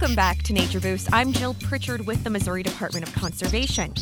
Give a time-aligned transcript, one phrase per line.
[0.00, 1.12] Welcome back to Nature Boost.
[1.12, 3.92] I'm Jill Pritchard with the Missouri Department of Conservation.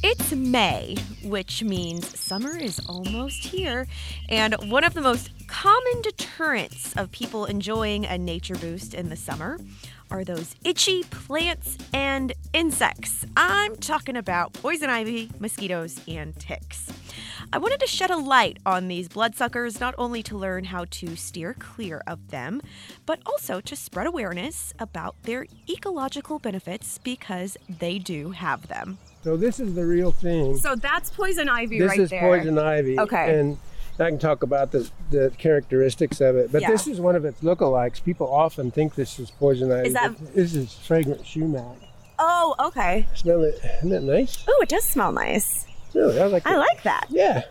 [0.00, 3.88] It's May, which means summer is almost here,
[4.28, 9.16] and one of the most common deterrents of people enjoying a nature boost in the
[9.16, 9.58] summer
[10.12, 13.26] are those itchy plants and insects.
[13.36, 16.92] I'm talking about poison ivy, mosquitoes, and ticks.
[17.54, 21.16] I wanted to shed a light on these bloodsuckers not only to learn how to
[21.16, 22.62] steer clear of them,
[23.04, 28.96] but also to spread awareness about their ecological benefits because they do have them.
[29.22, 30.56] So this is the real thing.
[30.56, 32.22] So that's poison ivy this right is there.
[32.22, 32.98] poison ivy.
[32.98, 33.38] Okay.
[33.38, 33.58] And
[34.00, 36.50] I can talk about the, the characteristics of it.
[36.50, 36.70] But Yeah.
[36.70, 38.02] this is one of its lookalikes.
[38.02, 39.88] People often think this is poison ivy.
[39.88, 41.76] Is that- This is fragrant sumac.
[42.18, 43.06] Oh, okay.
[43.14, 43.60] Smell it.
[43.78, 44.42] Isn't that nice?
[44.48, 45.66] Oh, it does smell nice.
[45.94, 47.06] Really, I like I like that.
[47.10, 47.42] Yeah.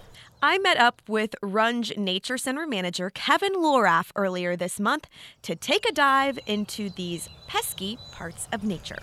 [0.44, 5.08] I met up with Runge Nature Center manager Kevin Lohraff earlier this month
[5.44, 8.98] to take a dive into these pesky parts of nature.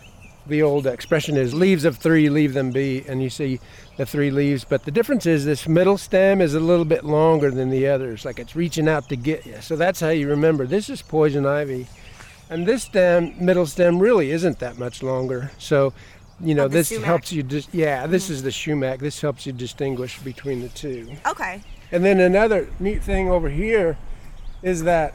[0.49, 3.05] The old expression is leaves of three, leave them be.
[3.07, 3.61] And you see
[3.99, 4.65] the three leaves.
[4.65, 8.25] But the difference is this middle stem is a little bit longer than the others.
[8.25, 9.61] Like it's reaching out to get you.
[9.61, 10.67] So that's how you remember.
[10.67, 11.87] This is poison ivy.
[12.51, 15.51] And this stem, middle stem, really isn't that much longer.
[15.59, 15.93] So,
[16.41, 19.01] you know, this helps you just, yeah, this is the sumac.
[19.01, 21.17] This helps you distinguish between the two.
[21.27, 21.63] Okay.
[21.91, 23.97] And then another neat thing over here
[24.63, 25.15] is that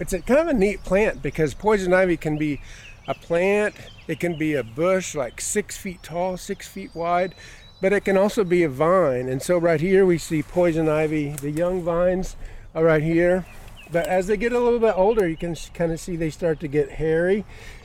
[0.00, 2.60] it's a kind of a neat plant because poison ivy can be
[3.06, 3.74] a plant,
[4.08, 7.34] it can be a bush like six feet tall, six feet wide,
[7.80, 9.28] but it can also be a vine.
[9.28, 12.36] And so right here we see poison ivy, the young vines
[12.74, 13.44] are right here.
[13.92, 16.60] But as they get a little bit older, you can kind of see they start
[16.60, 17.44] to get hairy.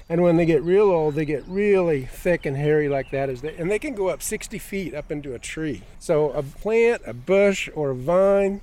[0.09, 3.33] And when they get real old, they get really thick and hairy like that.
[3.41, 5.83] They, and they can go up 60 feet up into a tree.
[5.99, 8.61] So a plant, a bush, or a vine,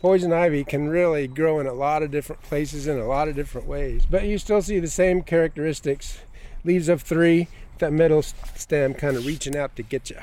[0.00, 3.36] poison ivy can really grow in a lot of different places in a lot of
[3.36, 4.04] different ways.
[4.04, 6.18] But you still see the same characteristics.
[6.64, 7.46] Leaves of three,
[7.78, 10.16] that middle stem kind of reaching out to get you.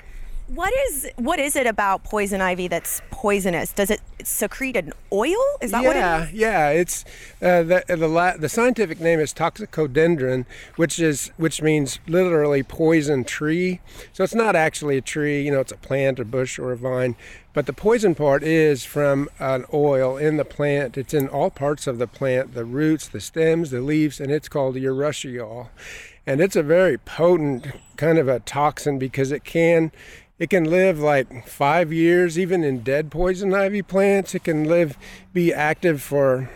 [0.47, 3.73] What is what is it about poison ivy that's poisonous?
[3.73, 5.35] Does it secrete an oil?
[5.61, 6.33] Is that what it yeah, is?
[6.33, 6.69] yeah.
[6.69, 7.05] It's
[7.41, 10.45] uh, the the, la- the scientific name is toxicodendron,
[10.77, 13.81] which is which means literally poison tree.
[14.13, 15.41] So it's not actually a tree.
[15.41, 17.17] You know, it's a plant, a bush, or a vine.
[17.51, 20.97] But the poison part is from an oil in the plant.
[20.97, 24.47] It's in all parts of the plant: the roots, the stems, the leaves, and it's
[24.47, 25.67] called urushiol.
[26.25, 29.91] And it's a very potent kind of a toxin because it can
[30.39, 34.35] it can live like five years, even in dead poison ivy plants.
[34.35, 34.97] It can live,
[35.33, 36.49] be active for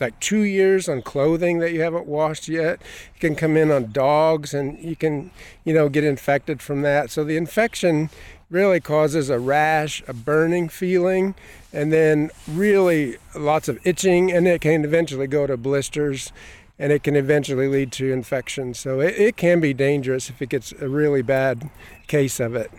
[0.00, 2.82] like two years on clothing that you haven't washed yet.
[3.14, 5.30] It can come in on dogs, and you can,
[5.64, 7.10] you know, get infected from that.
[7.10, 8.10] So the infection
[8.50, 11.34] really causes a rash, a burning feeling,
[11.72, 16.32] and then really lots of itching, and it can eventually go to blisters.
[16.78, 18.74] And it can eventually lead to infection.
[18.74, 21.70] So it, it can be dangerous if it gets a really bad
[22.08, 22.72] case of it.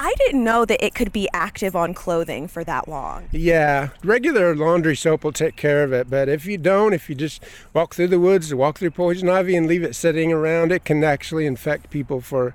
[0.00, 3.28] I didn't know that it could be active on clothing for that long.
[3.32, 7.16] Yeah, regular laundry soap will take care of it, but if you don't, if you
[7.16, 7.42] just
[7.74, 11.02] walk through the woods, walk through poison ivy and leave it sitting around, it can
[11.02, 12.54] actually infect people for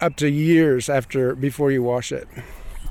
[0.00, 2.26] up to years after before you wash it.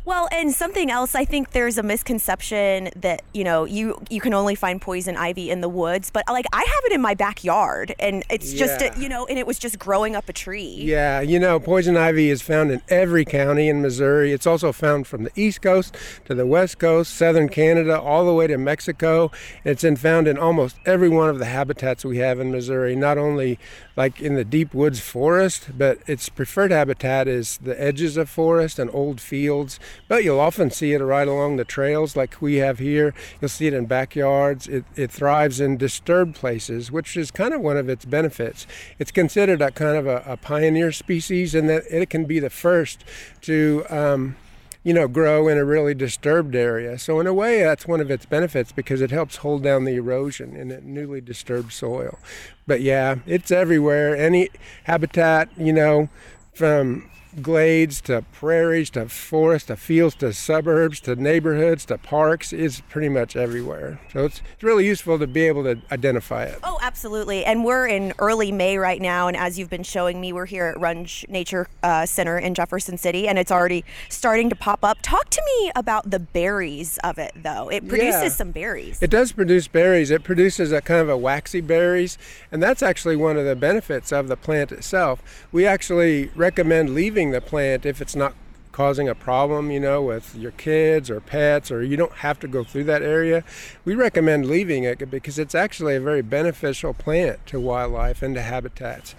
[0.08, 4.34] Well, and something else, I think there's a misconception that you know you you can
[4.34, 7.94] only find poison ivy in the woods, but like I have it in my backyard,
[8.00, 10.78] and it's just a, you know, and it was just growing up a tree.
[10.80, 14.32] Yeah, you know, poison ivy is found in every county in Missouri.
[14.32, 18.34] It's also found from the East Coast to the West Coast, southern Canada, all the
[18.34, 19.30] way to Mexico.
[19.66, 23.18] It's been found in almost every one of the habitats we have in Missouri, not
[23.18, 23.60] only
[23.98, 28.80] like in the deep woods forest, but its preferred habitat is the edges of forest
[28.80, 29.82] and old fields.
[30.08, 33.14] But you'll often see it right along the trails like we have here.
[33.42, 34.68] You'll see it in backyards.
[34.68, 38.68] It, it thrives in disturbed places, which is kind of one of its benefits.
[39.00, 42.50] It's considered a kind of a, a pioneer species in that it can be the
[42.50, 43.04] first
[43.42, 43.86] to.
[43.90, 44.36] Um,
[44.84, 46.98] you know, grow in a really disturbed area.
[46.98, 49.96] So in a way, that's one of its benefits because it helps hold down the
[49.96, 52.18] erosion in a newly disturbed soil.
[52.66, 54.16] But yeah, it's everywhere.
[54.16, 54.48] Any
[54.86, 56.08] habitat, you know,
[56.54, 57.10] from
[57.42, 63.10] glades to prairies to forests to fields to suburbs to neighborhoods to parks is pretty
[63.10, 64.00] much everywhere.
[64.14, 66.60] So it's, it's really useful to be able to identify it.
[66.64, 67.46] Oh, absolutely.
[67.46, 69.28] And we're in early May right now.
[69.28, 72.98] And as you've been showing me, we're here at Runge Nature uh, Center in Jefferson
[72.98, 74.98] City, and it's already starting to pop up.
[75.02, 77.70] Talk to me about the berries of it, though.
[77.70, 78.28] It produces Yeah.
[78.30, 79.02] some berries.
[79.02, 80.12] It does produce berries.
[80.12, 82.18] It produces a kind of a waxy berries,
[82.52, 85.48] and that's actually one of the benefits of the plant itself.
[85.52, 88.34] We actually recommend leaving the plant if it's not
[88.78, 92.48] causing a problem, you know, with your kids or pets, or you don't have to
[92.48, 93.44] go through that area,
[93.86, 98.42] we recommend leaving it because it's actually a very beneficial plant to wildlife and to
[98.42, 99.16] habitats.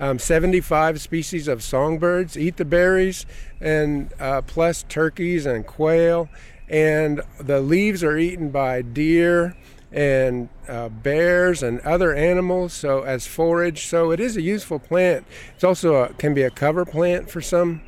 [0.00, 3.26] Um, 75 species of songbirds eat the berries,
[3.60, 6.30] and uh, plus turkeys and quail.
[6.68, 9.54] And the leaves are eaten by deer
[9.92, 12.72] and uh, bears and other animals.
[12.72, 15.26] So as forage, so it is a useful plant.
[15.54, 17.82] It's also a, can be a cover plant for some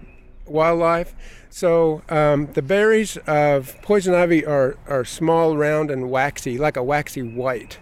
[0.46, 1.14] wildlife.
[1.50, 6.82] So um, the berries of poison ivy are, are small, round, and waxy, like a
[6.82, 7.78] waxy white.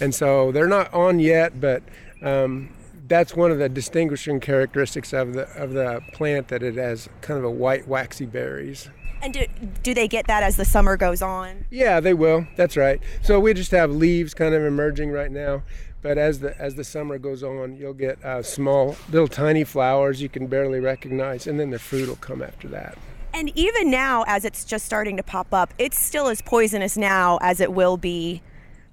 [0.00, 1.82] And so they're not on yet, but
[2.22, 2.70] um,
[3.08, 7.38] that's one of the distinguishing characteristics of the of the plant that it has kind
[7.38, 8.88] of a white waxy berries.
[9.22, 9.46] And do,
[9.82, 11.66] do they get that as the summer goes on?
[11.70, 12.46] Yeah, they will.
[12.56, 13.00] That's right.
[13.22, 15.62] So we just have leaves kind of emerging right now,
[16.02, 20.22] but as the as the summer goes on, you'll get uh, small, little tiny flowers
[20.22, 22.96] you can barely recognize, and then the fruit will come after that.
[23.34, 27.38] And even now, as it's just starting to pop up, it's still as poisonous now
[27.42, 28.40] as it will be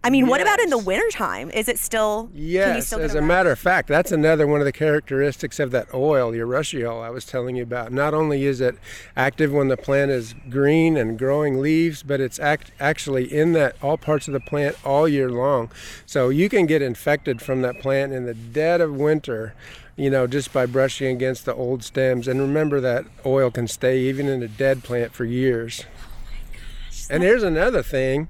[0.05, 0.29] I mean, yes.
[0.29, 1.49] what about in the wintertime?
[1.51, 2.29] Is it still?
[2.33, 5.93] Yes, still as a matter of fact, that's another one of the characteristics of that
[5.93, 7.93] oil, urushiol, I was telling you about.
[7.93, 8.75] Not only is it
[9.15, 13.77] active when the plant is green and growing leaves, but it's act- actually in that
[13.81, 15.71] all parts of the plant all year long.
[16.05, 19.53] So you can get infected from that plant in the dead of winter
[19.95, 22.27] you know, just by brushing against the old stems.
[22.27, 25.85] And remember that oil can stay even in a dead plant for years.
[25.85, 28.27] Oh and here's another thing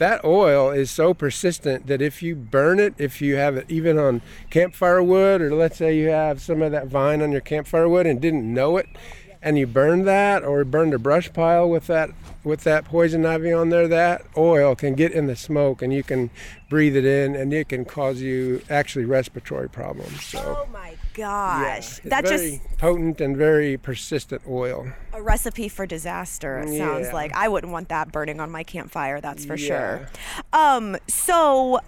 [0.00, 3.98] that oil is so persistent that if you burn it, if you have it even
[3.98, 7.86] on campfire wood, or let's say you have some of that vine on your campfire
[7.86, 8.86] wood and didn't know it,
[9.42, 12.10] and you burned that or burned a brush pile with that
[12.42, 16.02] with that poison ivy on there, that oil can get in the smoke and you
[16.02, 16.30] can
[16.70, 20.24] breathe it in and it can cause you actually respiratory problems.
[20.24, 22.00] So, oh my gosh.
[22.04, 24.92] Yeah, that just potent and very persistent oil.
[25.12, 27.32] A recipe for disaster, it sounds like.
[27.34, 29.66] I wouldn't want that burning on my campfire, that's for yeah.
[29.66, 30.08] sure.
[30.52, 31.80] Um, so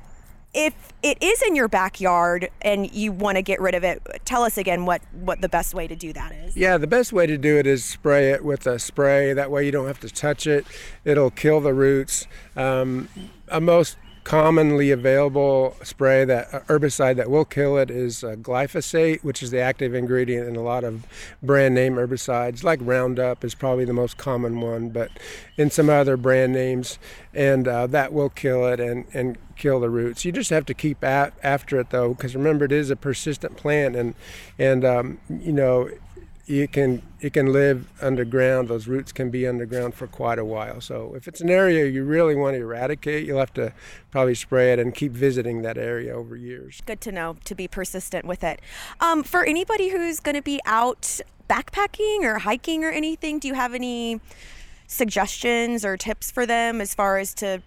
[0.54, 4.42] if it is in your backyard and you want to get rid of it, tell
[4.42, 6.56] us again what, what the best way to do that is.
[6.56, 9.32] Yeah, the best way to do it is spray it with a spray.
[9.32, 10.66] That way you don't have to touch it.
[11.04, 12.26] It'll kill the roots.
[12.54, 13.08] Um,
[13.48, 19.22] a most commonly available spray that uh, herbicide that will kill it is uh, glyphosate
[19.24, 21.06] which is the active ingredient in a lot of
[21.42, 22.62] brand name herbicides.
[22.62, 25.10] Like roundup is probably the most common one but
[25.56, 26.98] in some other brand names.
[27.34, 30.24] And uh, that will kill it and, and kill the roots.
[30.24, 33.56] You just have to keep at, after it though because remember it is a persistent
[33.56, 34.14] plant and
[34.58, 35.90] and um, you know
[36.46, 38.68] it can it can live underground.
[38.68, 40.80] Those roots can be underground for quite a while.
[40.80, 43.72] So if it's an area you really want to eradicate, you'll have to
[44.10, 46.82] probably spray it and keep visiting that area over years.
[46.84, 48.60] Good to know to be persistent with it.
[49.00, 53.54] Um, for anybody who's going to be out backpacking or hiking or anything, do you
[53.54, 54.20] have any
[54.86, 57.62] suggestions or tips for them as far as to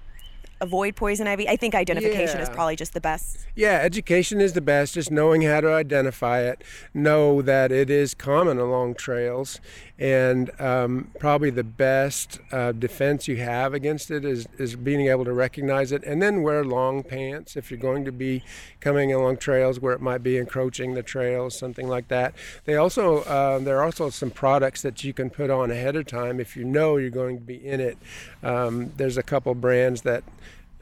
[0.65, 1.47] avoid poison ivy?
[1.47, 2.43] I think identification yeah.
[2.43, 3.45] is probably just the best.
[3.55, 4.95] Yeah, education is the best.
[4.95, 6.63] Just knowing how to identify it,
[6.93, 9.61] know that it is common along trails,
[9.97, 15.23] and um, probably the best uh, defense you have against it is is being able
[15.25, 18.43] to recognize it, and then wear long pants if you're going to be
[18.81, 22.33] coming along trails where it might be encroaching the trails, something like that.
[22.65, 26.05] They also uh, there are also some products that you can put on ahead of
[26.07, 27.97] time if you know you're going to be in it.
[28.43, 30.23] Um, there's a couple brands that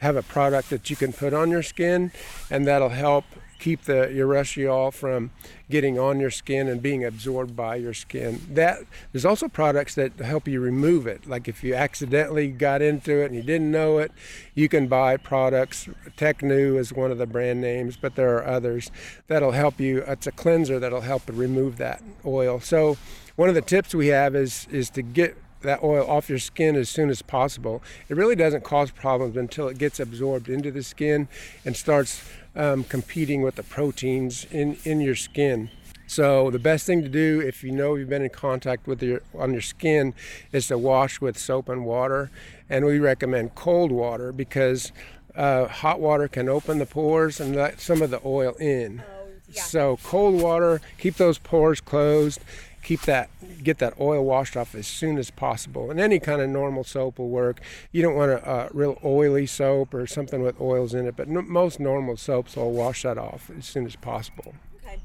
[0.03, 2.11] have a product that you can put on your skin,
[2.49, 3.23] and that'll help
[3.57, 5.31] keep the urushiol from
[5.69, 8.41] getting on your skin and being absorbed by your skin.
[8.51, 8.79] That
[9.13, 11.25] there's also products that help you remove it.
[11.25, 14.11] Like if you accidentally got into it and you didn't know it,
[14.53, 15.87] you can buy products.
[16.17, 18.91] Tecnu is one of the brand names, but there are others
[19.27, 19.99] that'll help you.
[19.99, 22.59] It's a cleanser that'll help remove that oil.
[22.59, 22.97] So
[23.37, 26.75] one of the tips we have is is to get that oil off your skin
[26.75, 27.81] as soon as possible.
[28.07, 31.27] It really doesn't cause problems until it gets absorbed into the skin
[31.65, 32.23] and starts
[32.55, 35.69] um, competing with the proteins in, in your skin.
[36.05, 39.21] So the best thing to do if you know you've been in contact with your
[39.33, 40.13] on your skin
[40.51, 42.29] is to wash with soap and water,
[42.69, 44.91] and we recommend cold water because
[45.35, 49.01] uh, hot water can open the pores and let some of the oil in.
[49.01, 49.61] Oh, yeah.
[49.63, 52.41] So cold water, keep those pores closed
[52.83, 53.29] keep that
[53.63, 57.17] get that oil washed off as soon as possible and any kind of normal soap
[57.17, 57.61] will work
[57.91, 61.27] you don't want a, a real oily soap or something with oils in it but
[61.27, 64.99] most normal soaps will wash that off as soon as possible okay.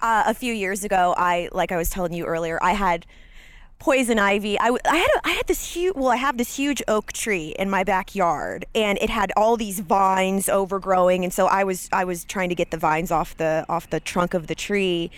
[0.00, 3.06] Uh, a few years ago i like i was telling you earlier i had
[3.84, 4.58] poison ivy.
[4.58, 7.68] I had a, I had this huge well I have this huge oak tree in
[7.68, 12.24] my backyard and it had all these vines overgrowing and so I was I was
[12.24, 15.10] trying to get the vines off the off the trunk of the tree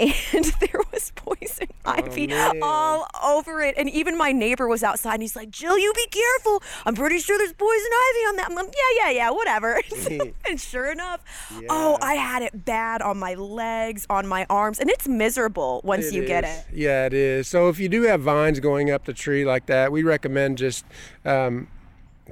[0.00, 2.60] and there was poison ivy man.
[2.62, 3.74] all over it.
[3.76, 6.62] And even my neighbor was outside and he's like Jill you be careful.
[6.86, 8.46] I'm pretty sure there's poison ivy on that.
[8.50, 9.80] I'm like yeah yeah yeah whatever.
[10.48, 11.20] And sure enough
[11.68, 16.12] oh I had it bad on my legs on my arms and it's miserable once
[16.12, 16.64] you get it.
[16.72, 17.48] Yeah, it is.
[17.48, 20.84] So if you do have vines going up the tree like that, we recommend just
[21.24, 21.68] um,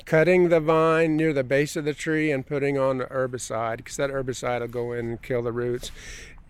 [0.05, 3.97] cutting the vine near the base of the tree and putting on the herbicide because
[3.97, 5.90] that herbicide will go in and kill the roots.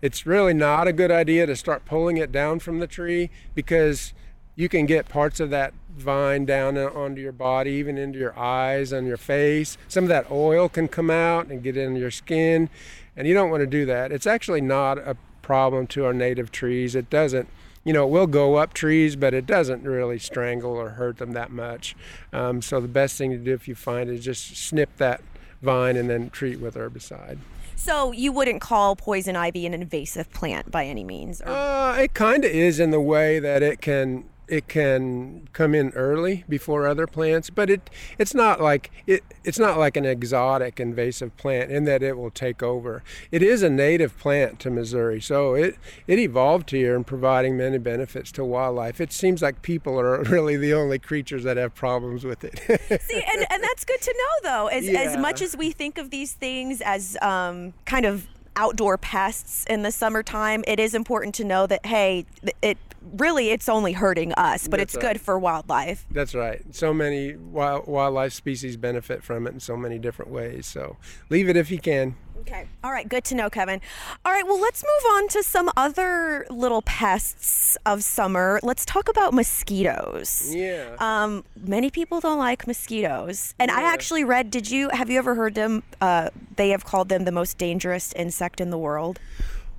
[0.01, 4.13] It's really not a good idea to start pulling it down from the tree because
[4.55, 8.91] you can get parts of that vine down onto your body, even into your eyes
[8.91, 9.77] and your face.
[9.87, 12.69] Some of that oil can come out and get into your skin,
[13.15, 14.11] and you don't want to do that.
[14.11, 16.95] It's actually not a problem to our native trees.
[16.95, 17.47] It doesn't,
[17.83, 21.33] you know, it will go up trees, but it doesn't really strangle or hurt them
[21.33, 21.95] that much.
[22.33, 25.21] Um, so the best thing to do if you find it is just snip that
[25.61, 27.37] vine and then treat with herbicide.
[27.83, 31.41] So you wouldn't call poison ivy an invasive plant by any means?
[31.41, 35.73] Or, Uh, it kind of is in the way that it can it can come
[35.73, 37.89] in early before other plants, but it
[38.19, 42.29] it's not like it it's not like an exotic invasive plant in that it will
[42.29, 43.01] take over.
[43.31, 47.77] It is a native plant to Missouri, so it it evolved here and providing many
[47.77, 48.99] benefits to wildlife.
[48.99, 52.59] It seems like people are really the only creatures that have problems with it.
[53.01, 54.67] See, and, and that's good to know, though.
[54.67, 58.27] As, as much as we think of these things as um, kind of
[58.57, 62.25] outdoor pests in the summertime, it is important to know that, hey,
[62.61, 65.13] it really it's only hurting us, but That's it's right.
[65.13, 66.05] good for wildlife.
[66.11, 66.61] That's right.
[66.73, 70.67] So many wild, wildlife species benefit from it in so many different ways.
[70.67, 70.97] So
[71.29, 72.15] leave it if you can.
[72.41, 72.65] Okay.
[72.83, 73.07] All right.
[73.07, 73.81] Good to know, Kevin.
[74.25, 74.45] All right.
[74.45, 78.59] Well, let's move on to some other little pests of summer.
[78.63, 80.53] Let's talk about mosquitoes.
[80.53, 80.95] Yeah.
[80.97, 84.49] Um, many people don't like mosquitoes, and I actually read.
[84.49, 85.83] Did you have you ever heard them?
[86.01, 89.19] Uh, they have called them the most dangerous insect in the world.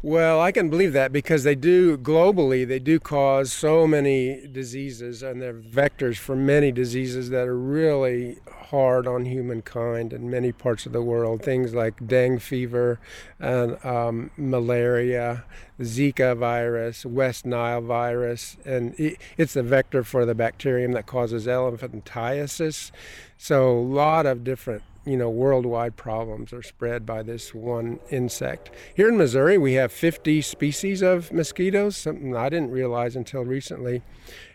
[0.04, 5.22] Well, I can believe that because they do globally, they do cause so many diseases
[5.22, 10.86] and they're vectors for many diseases that are really hard on humankind in many parts
[10.86, 11.44] of the world.
[11.44, 12.98] Things like dengue fever
[13.38, 15.44] and um, malaria,
[15.78, 22.90] Zika virus, West Nile virus, and it's the vector for the bacterium that causes elephantiasis.
[23.38, 28.70] So, a lot of different you know, worldwide problems are spread by this one insect.
[28.94, 34.02] Here in Missouri, we have 50 species of mosquitoes, something I didn't realize until recently.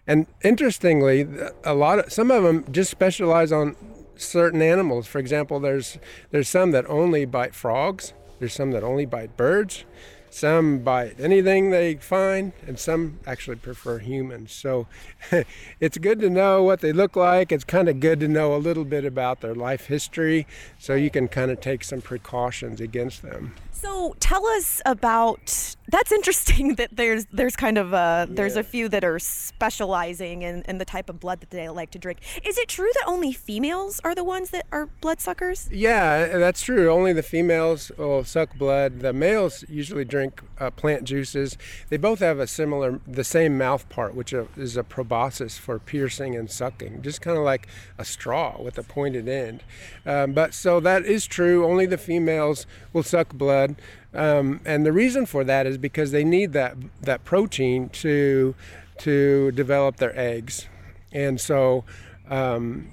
[0.06, 1.28] And interestingly,
[1.64, 3.76] a lot of some of them just specialize on
[4.16, 5.06] certain animals.
[5.06, 5.98] For example, there's
[6.32, 8.14] there's some that only bite frogs.
[8.40, 9.84] There's some that only bite birds.
[10.30, 14.52] Some bite anything they find, and some actually prefer humans.
[14.52, 14.88] So
[15.80, 17.52] it's good to know what they look like.
[17.52, 20.46] It's kind of good to know a little bit about their life history
[20.78, 23.56] so you can kind of take some precautions against them.
[23.72, 25.76] So tell us about.
[25.90, 28.62] That's interesting that there's there's kind of a, there's Yeah.
[28.62, 32.00] a few that are specializing in, in the type of blood that they like to
[32.00, 32.20] drink.
[32.46, 35.70] Is it true that only females are the ones that are bloodsuckers?
[35.72, 36.92] Yeah, that's true.
[36.92, 39.00] Only the females will suck blood.
[39.00, 41.58] The males usually drink uh, plant juices.
[41.90, 45.80] They both have a similar, the same mouth part, which uh, is a proboscis for
[45.80, 47.68] piercing and sucking, just kind of like
[47.98, 49.64] a straw with a pointed end.
[50.06, 51.66] Um, but so that is true.
[51.66, 53.76] Only the females will suck blood.
[54.14, 58.56] Um, and the reason for that is because they need that that protein to
[59.00, 60.68] to develop their eggs,
[61.12, 61.84] and so
[62.30, 62.90] um,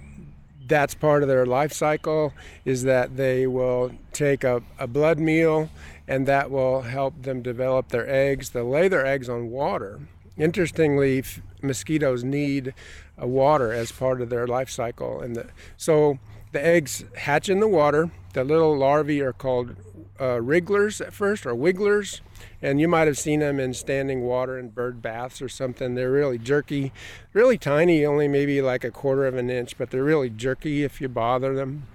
[0.66, 2.32] that's part of their life cycle
[2.64, 5.70] is that they will take a, a blood meal
[6.06, 8.50] and that will help them develop their eggs.
[8.50, 10.00] They'll lay their eggs on water.
[10.36, 12.74] Interestingly f- mosquitoes need
[13.18, 15.20] water as part of their life cycle.
[15.20, 16.18] And the, so
[16.52, 18.10] the eggs hatch in the water.
[18.32, 19.76] The little larvae are called
[20.20, 22.20] uh, wrigglers at first or wigglers
[22.62, 25.94] and you might have seen them in standing water in bird baths or something.
[25.94, 26.92] They're really jerky
[27.32, 31.00] really tiny only maybe like a quarter of an inch but they're really jerky if
[31.00, 31.86] you bother them.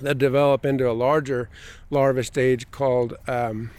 [0.00, 1.50] They'll develop into a larger
[1.90, 3.70] larva stage called um,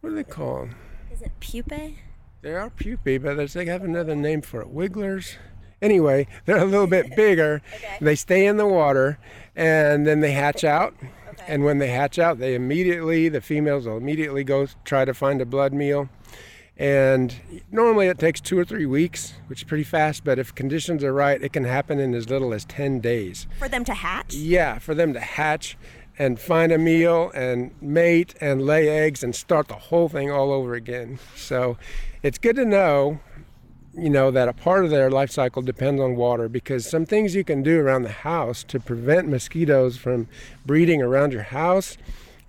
[0.00, 0.74] what do they call 'em?
[1.10, 1.96] Is it pupae?
[2.42, 5.36] they are pupae but they have another name for it wigglers.
[5.80, 7.62] Anyway they're a little bit bigger.
[8.00, 9.18] They stay in the water
[9.56, 10.94] and then they hatch out
[11.48, 15.40] and when they hatch out they immediately the females will immediately go try to find
[15.40, 16.08] a blood meal.
[16.76, 21.04] And normally it takes two or three weeks which is pretty fast but if conditions
[21.04, 23.46] are right it can happen in as little as 10 days.
[23.58, 24.34] For them to hatch?
[24.34, 25.76] yeah for them to hatch
[26.18, 30.52] and find a meal and mate and lay eggs and start the whole thing all
[30.52, 31.18] over again.
[31.36, 31.78] So
[32.22, 33.20] it's good to know
[33.94, 37.34] you know that a part of their life cycle depends on water because some things
[37.34, 40.28] you can do around the house to prevent mosquitoes from
[40.64, 41.98] breeding around your house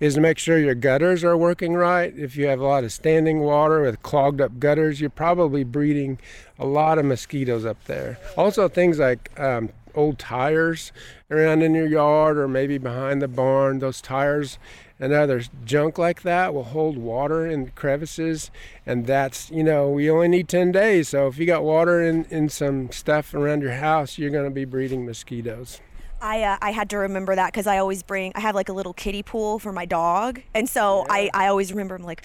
[0.00, 2.12] is to make sure your gutters are working right.
[2.16, 6.18] If you have a lot of standing water with clogged up gutters, you're probably breeding
[6.58, 8.18] a lot of mosquitoes up there.
[8.36, 10.92] Also, things like um, old tires
[11.30, 14.58] around in your yard or maybe behind the barn, those tires
[15.00, 18.50] and other junk like that will hold water in crevices
[18.86, 22.24] and that's you know we only need 10 days so if you got water in,
[22.26, 25.80] in some stuff around your house you're going to be breeding mosquitoes
[26.20, 28.72] I, uh, I had to remember that because I always bring I have like a
[28.72, 31.12] little kiddie pool for my dog and so yeah.
[31.12, 32.24] I, I always remember I'm like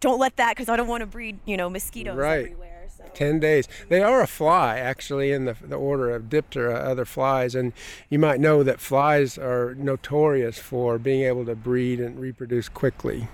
[0.00, 2.40] don't let that because I don't want to breed you know mosquitoes right.
[2.40, 2.69] everywhere
[3.14, 3.68] 10 days.
[3.88, 7.54] They are a fly, actually, in the, the order of Diptera, uh, other flies.
[7.54, 7.72] And
[8.08, 13.28] you might know that flies are notorious for being able to breed and reproduce quickly.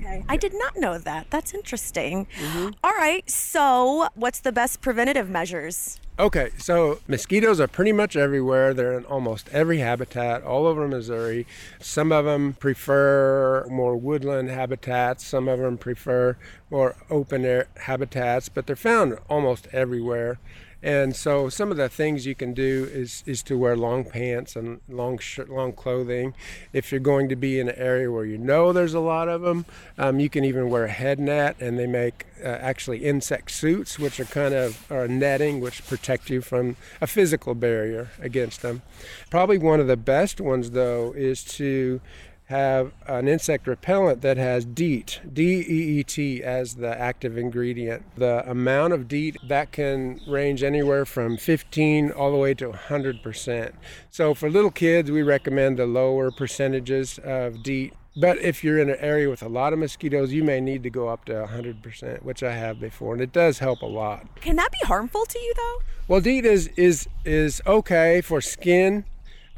[0.00, 0.24] Okay.
[0.28, 1.30] I did not know that.
[1.30, 2.26] That's interesting.
[2.38, 2.70] Mm-hmm.
[2.84, 3.28] All right.
[3.28, 6.00] So, what's the best preventative measures?
[6.20, 8.74] Okay, so mosquitoes are pretty much everywhere.
[8.74, 11.46] They're in almost every habitat all over Missouri.
[11.78, 16.36] Some of them prefer more woodland habitats, some of them prefer
[16.70, 20.40] more open air habitats, but they're found almost everywhere.
[20.82, 24.54] And so some of the things you can do is, is to wear long pants
[24.54, 26.34] and long shirt, long clothing.
[26.72, 29.42] If you're going to be in an area where you know there's a lot of
[29.42, 29.66] them,
[29.98, 33.98] um, you can even wear a head net, and they make uh, actually insect suits,
[33.98, 38.82] which are kind of are netting, which protect you from a physical barrier against them.
[39.30, 42.00] Probably one of the best ones, though, is to
[42.48, 48.02] have an insect repellent that has DEET, D-E-E-T as the active ingredient.
[48.16, 53.72] The amount of DEET that can range anywhere from 15 all the way to 100%.
[54.10, 57.92] So for little kids, we recommend the lower percentages of DEET.
[58.16, 60.90] But if you're in an area with a lot of mosquitoes, you may need to
[60.90, 64.26] go up to 100%, which I have before, and it does help a lot.
[64.40, 65.78] Can that be harmful to you though?
[66.08, 69.04] Well, DEET is is is okay for skin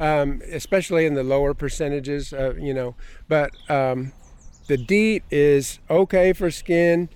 [0.01, 2.97] um, especially in the lower percentages, uh, you know.
[3.29, 4.13] But um,
[4.67, 7.09] the DEET is okay for skin.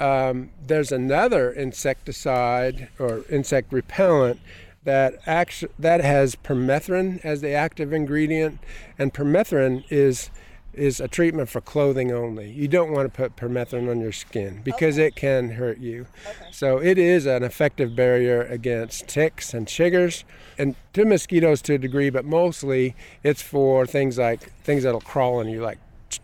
[0.00, 4.40] Um, there's another insecticide or insect repellent
[4.84, 8.58] that actually that has permethrin as the active ingredient,
[8.98, 10.30] and permethrin is
[10.76, 12.50] is a treatment for clothing only.
[12.50, 15.06] You don't want to put permethrin on your skin because okay.
[15.06, 16.06] it can hurt you.
[16.26, 16.48] Okay.
[16.52, 20.24] So it is an effective barrier against ticks and chiggers
[20.58, 25.38] and to mosquitoes to a degree, but mostly it's for things like things that'll crawl
[25.38, 25.78] on you like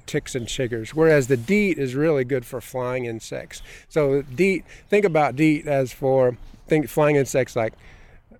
[0.06, 0.90] ticks and chiggers.
[0.90, 3.62] Whereas the DEET is really good for flying insects.
[3.88, 6.36] So DEET, think about DEET as for
[6.68, 7.74] think flying insects like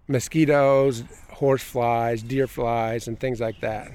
[0.09, 3.91] mosquitoes, horse flies, deer flies, and things like that.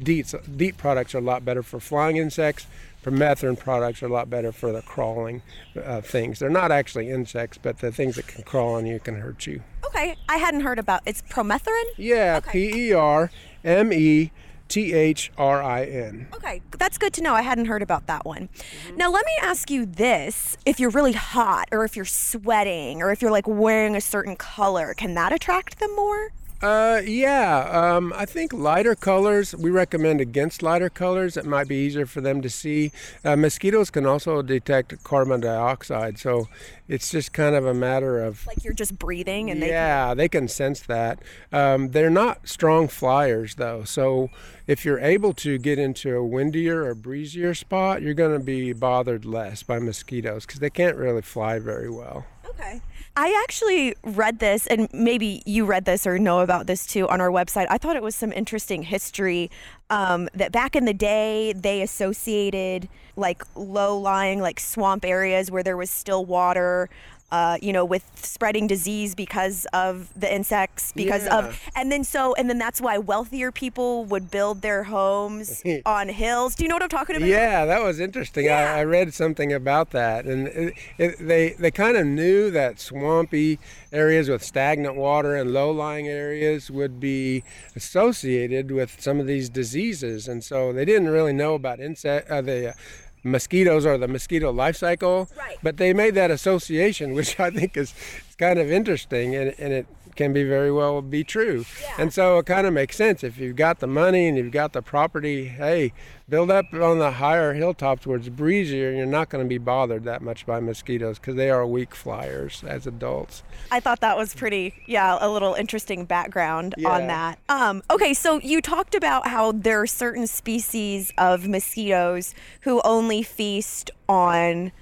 [0.00, 2.66] DEET, DEET products are a lot better for flying insects.
[3.02, 5.42] Permethrin products are a lot better for the crawling
[5.76, 6.38] uh, things.
[6.38, 9.62] They're not actually insects, but the things that can crawl on you can hurt you.
[9.86, 11.82] Okay, I hadn't heard about it's permethrin.
[11.96, 13.30] Yeah, P E R
[13.64, 14.30] M E
[14.68, 16.28] T H R I N.
[16.32, 17.34] Okay, that's good to know.
[17.34, 18.48] I hadn't heard about that one.
[18.48, 18.96] Mm-hmm.
[18.96, 23.10] Now, let me ask you this if you're really hot, or if you're sweating, or
[23.10, 26.30] if you're like wearing a certain color, can that attract them more?
[26.62, 27.68] Uh, yeah.
[27.72, 29.54] Um, I think lighter colors.
[29.54, 31.36] We recommend against lighter colors.
[31.36, 32.92] It might be easier for them to see.
[33.24, 36.48] Uh, mosquitoes can also detect carbon dioxide, so
[36.86, 40.44] it's just kind of a matter of like you're just breathing, and yeah, they can...
[40.44, 41.20] they can sense that.
[41.52, 44.30] Um, they're not strong flyers though, so
[44.68, 48.72] if you're able to get into a windier or breezier spot, you're going to be
[48.72, 52.24] bothered less by mosquitoes because they can't really fly very well.
[52.46, 52.80] Okay.
[53.14, 57.20] I actually read this, and maybe you read this or know about this too on
[57.20, 57.66] our website.
[57.68, 59.50] I thought it was some interesting history
[59.90, 65.62] um, that back in the day they associated like low lying, like swamp areas where
[65.62, 66.88] there was still water
[67.32, 71.38] uh, you know, with spreading disease because of the insects, because yeah.
[71.38, 76.10] of, and then so, and then that's why wealthier people would build their homes on
[76.10, 76.54] hills.
[76.54, 77.26] Do you know what I'm talking about?
[77.26, 78.44] Yeah, that was interesting.
[78.44, 78.74] Yeah.
[78.74, 82.78] I, I read something about that, and it, it, they they kind of knew that
[82.78, 83.58] swampy
[83.92, 90.28] areas with stagnant water and low-lying areas would be associated with some of these diseases,
[90.28, 92.74] and so they didn't really know about insect uh, the
[93.22, 95.28] mosquitoes or the mosquito life cycle.
[95.36, 95.58] Right.
[95.62, 97.94] But they made that association, which I think is,
[98.28, 101.64] is kind of interesting, and, and it can be very well be true.
[101.80, 101.94] Yeah.
[101.98, 104.72] And so it kind of makes sense if you've got the money and you've got
[104.72, 105.46] the property.
[105.46, 105.92] Hey,
[106.28, 109.58] build up on the higher hilltops where it's breezier, and you're not going to be
[109.58, 113.42] bothered that much by mosquitoes because they are weak flyers as adults.
[113.70, 116.88] I thought that was pretty, yeah, a little interesting background yeah.
[116.88, 117.38] on that.
[117.48, 123.22] Um, okay, so you talked about how there are certain species of mosquitoes who only
[123.22, 124.72] feast on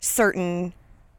[0.00, 0.72] certain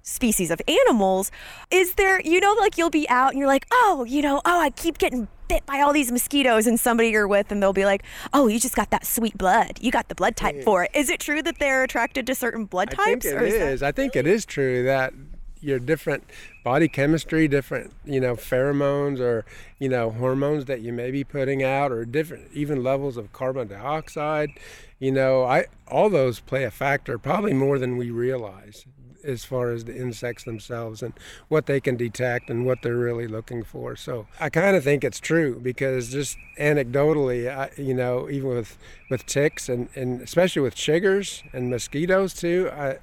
[0.09, 1.31] species of animals.
[1.71, 4.59] Is there, you know, like you'll be out and you're like, oh, you know, oh,
[4.59, 7.83] I keep getting bit by all these mosquitoes, and somebody you're with, and they'll be
[7.83, 9.79] like, oh, you just got that sweet blood.
[9.81, 10.91] You got the blood type for it.
[10.93, 13.25] Is it true that they're attracted to certain blood I think types?
[13.25, 13.83] it or is is.
[13.83, 15.13] I think it is true that
[15.61, 16.23] your different
[16.63, 19.43] body chemistry, different you know pheromones or
[19.77, 23.67] you know hormones that you may be putting out, or different even levels of carbon
[23.67, 24.51] dioxide.
[24.99, 28.85] You know, I all those play a factor, probably more than we realize,
[29.23, 31.13] as far as the insects themselves and
[31.47, 33.95] what they can detect and what they're really looking for.
[33.95, 38.77] So I kind of think it's true because just anecdotally, I, you know, even with
[39.09, 42.97] with ticks and and especially with chiggers and mosquitoes too, I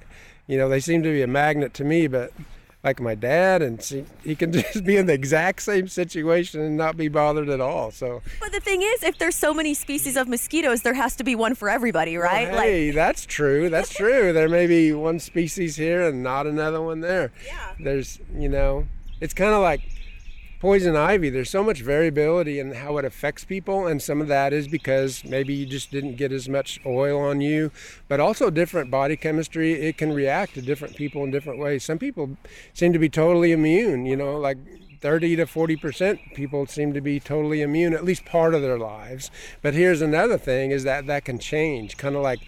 [0.47, 2.31] you know, they seem to be a magnet to me, but
[2.83, 6.77] like my dad, and see, he can just be in the exact same situation and
[6.77, 7.91] not be bothered at all.
[7.91, 11.23] So, But the thing is, if there's so many species of mosquitoes, there has to
[11.23, 12.49] be one for everybody, right?
[12.51, 13.69] well, hey, that's true.
[13.69, 14.31] That's true.
[14.33, 17.31] There may be one species here and not another one there.
[17.45, 17.73] Yeah.
[17.79, 18.87] There's, you know,
[19.19, 19.81] it's kind of like
[20.59, 21.29] poison ivy.
[21.29, 25.23] There's so much variability in how it affects people, and some of that is because
[25.23, 27.71] maybe you just didn't get as much oil on you,
[28.07, 29.73] but also different body chemistry.
[29.73, 31.83] It can react to different people in different ways.
[31.83, 32.37] Some people
[32.73, 34.57] seem to be totally immune, you know, like
[34.99, 38.79] 30 to 40 percent people seem to be totally immune at least part of their
[38.79, 39.29] lives
[39.61, 42.39] but here's another thing is that that can change kind of like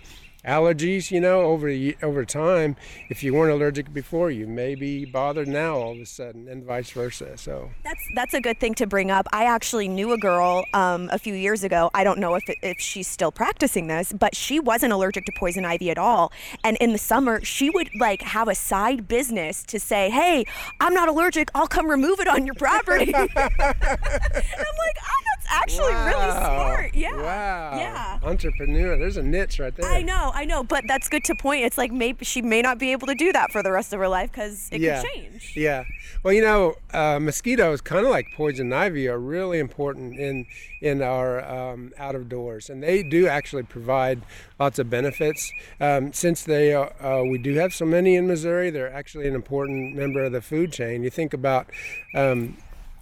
[0.46, 1.70] allergies you know over
[2.02, 2.76] over time
[3.10, 6.64] if you weren't allergic before you may be bothered now all of a sudden and
[6.64, 9.28] vice versa so That's that's a good thing to bring up.
[9.32, 11.90] I actually knew a girl um, a few years ago.
[11.94, 15.66] I don't know if if she's still practicing this, but she wasn't allergic to poison
[15.66, 16.32] ivy at all.
[16.64, 20.46] And in the summer, she would like have a side business to say, "Hey,
[20.80, 21.50] I'm not allergic.
[21.56, 27.16] I'll come remove it on your property." I'm like, "Oh, actually really smart." Yeah.
[27.16, 28.20] wow Yeah.
[28.24, 31.64] entrepreneur there's a niche right there I know, I know, but that's good to point.
[31.66, 34.00] It's like maybe she may not be able to do that for the rest of
[34.00, 35.54] her life because it yeah could change.
[35.56, 35.84] yeah
[36.24, 40.46] well you know uh, mosquitoes kind of like poison ivy are really important in
[40.82, 44.22] in our um, out of doors and they do actually provide
[44.60, 48.70] lots of benefits um, since they uh, uh, we do have so many in missouri
[48.70, 51.68] they're actually an important member of the food chain you think about
[52.16, 52.58] um,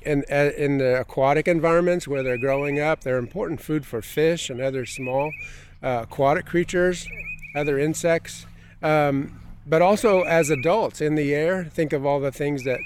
[0.08, 4.50] in, uh, in the aquatic environments where they're growing up, they're important food for fish
[4.50, 5.32] and other small
[5.84, 7.08] uh, aquatic creatures,
[7.56, 8.46] other insects,
[8.82, 11.66] um, but also as adults in the air.
[11.66, 12.80] Think of all the things that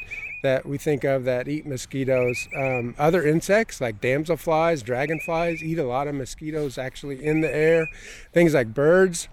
[0.44, 2.48] that we think of that eat mosquitoes.
[2.58, 7.88] Um, other insects like damselflies, dragonflies eat a lot of mosquitoes actually in the air.
[8.34, 9.30] Things like birds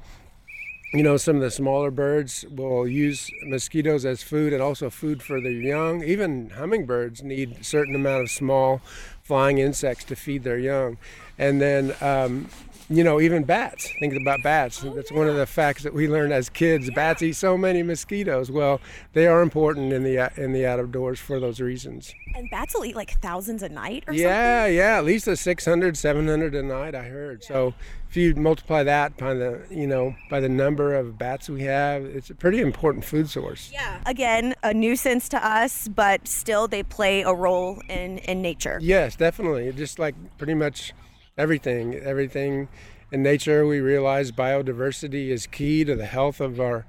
[0.93, 5.23] you know, some of the smaller birds will use mosquitoes as food and also food
[5.23, 6.03] for their young.
[6.03, 8.81] Even hummingbirds need a certain amount of small
[9.23, 10.97] flying insects to feed their young.
[11.39, 12.49] And then, um,
[12.91, 13.91] you know, even bats.
[14.01, 14.81] Think about bats.
[14.81, 16.91] That's one of the facts that we learned as kids.
[16.91, 18.51] Bats eat so many mosquitoes.
[18.51, 18.81] Well,
[19.13, 22.15] they are important in the uh, in the out of doors for those reasons.
[22.35, 24.25] And bats will eat like thousands a night or something.
[24.25, 27.45] Yeah, yeah, at least a 600, 700 a night, I heard.
[27.45, 27.75] So
[28.09, 32.05] if you multiply that by the, you know, by the number of bats we have,
[32.05, 33.71] it's a pretty important food source.
[33.73, 34.01] Yeah.
[34.07, 38.79] Again, a nuisance to us, but still they play a role in, in nature.
[38.81, 39.73] Yes, definitely.
[39.73, 40.95] Just like pretty much
[41.39, 42.69] everything, everything
[43.11, 46.85] in nature, we realize biodiversity is key to the health of our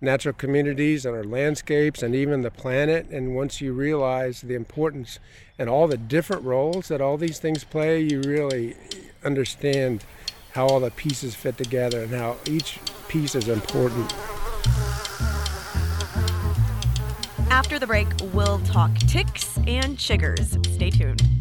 [0.00, 3.08] natural communities and our landscapes and even the planet.
[3.10, 5.18] And once you realize the importance
[5.58, 8.76] and all the different roles that all these things play, you really
[9.24, 10.04] understand
[10.52, 14.14] how all the pieces fit together and how each piece is important.
[17.50, 20.64] After the break, we'll talk ticks and chiggers.
[20.74, 21.33] Stay tuned.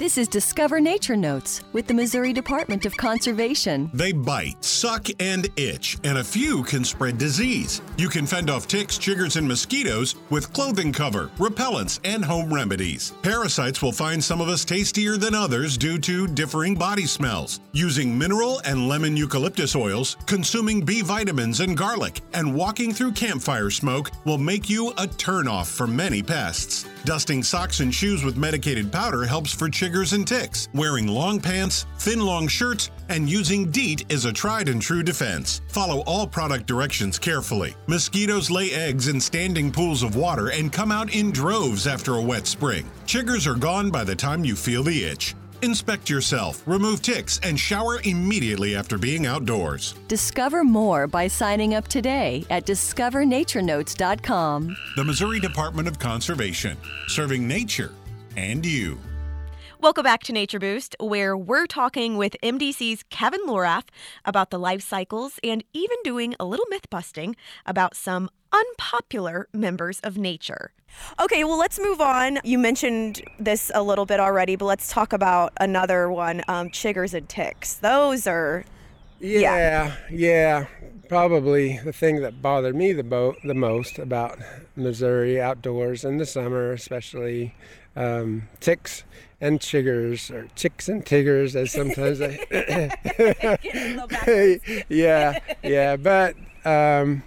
[0.00, 3.90] This is Discover Nature Notes with the Missouri Department of Conservation.
[3.92, 7.82] They bite, suck, and itch, and a few can spread disease.
[7.98, 13.12] You can fend off ticks, chiggers, and mosquitoes with clothing cover, repellents, and home remedies.
[13.20, 17.60] Parasites will find some of us tastier than others due to differing body smells.
[17.72, 23.68] Using mineral and lemon eucalyptus oils, consuming B vitamins and garlic, and walking through campfire
[23.68, 26.86] smoke will make you a turnoff for many pests.
[27.04, 30.68] Dusting socks and shoes with medicated powder helps for chiggers and ticks.
[30.72, 35.60] Wearing long pants, thin long shirts, and using DEET is a tried and true defense.
[35.68, 37.74] Follow all product directions carefully.
[37.88, 42.22] Mosquitoes lay eggs in standing pools of water and come out in droves after a
[42.22, 42.88] wet spring.
[43.04, 45.34] Chiggers are gone by the time you feel the itch.
[45.62, 49.94] Inspect yourself, remove ticks, and shower immediately after being outdoors.
[50.08, 54.76] Discover more by signing up today at discovernatureNotes.com.
[54.96, 57.92] The Missouri Department of Conservation, serving nature
[58.36, 58.98] and you.
[59.82, 63.84] Welcome back to Nature Boost, where we're talking with MDC's Kevin Lohraff
[64.26, 69.98] about the life cycles and even doing a little myth busting about some unpopular members
[70.00, 70.72] of nature.
[71.18, 72.40] Okay, well, let's move on.
[72.44, 77.14] You mentioned this a little bit already, but let's talk about another one um, chiggers
[77.14, 77.72] and ticks.
[77.72, 78.66] Those are.
[79.18, 80.66] Yeah, yeah,
[81.08, 84.38] Probably the thing that bothered me the, bo- the most about
[84.76, 87.54] Missouri outdoors in the summer, especially
[87.96, 89.04] um, ticks
[89.40, 92.38] and chiggers, or chicks and tiggers, as sometimes they.
[94.88, 96.36] yeah, yeah, but.
[96.64, 97.22] Um,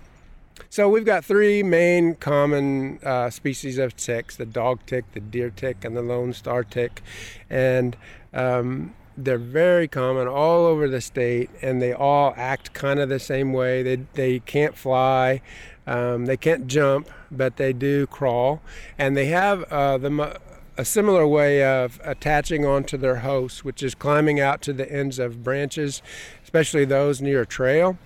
[0.69, 5.51] so we've got three main common uh, species of ticks: the dog tick, the deer
[5.51, 7.03] tick, and the lone star tick.
[7.47, 7.95] And
[8.33, 13.19] um, they're very common all over the state, and they all act kind of the
[13.19, 13.83] same way.
[13.83, 15.41] They they can't fly,
[15.85, 18.61] um, they can't jump, but they do crawl,
[18.97, 20.39] and they have uh, the
[20.77, 25.19] a similar way of attaching onto their host, which is climbing out to the ends
[25.19, 26.01] of branches,
[26.43, 27.97] especially those near a trail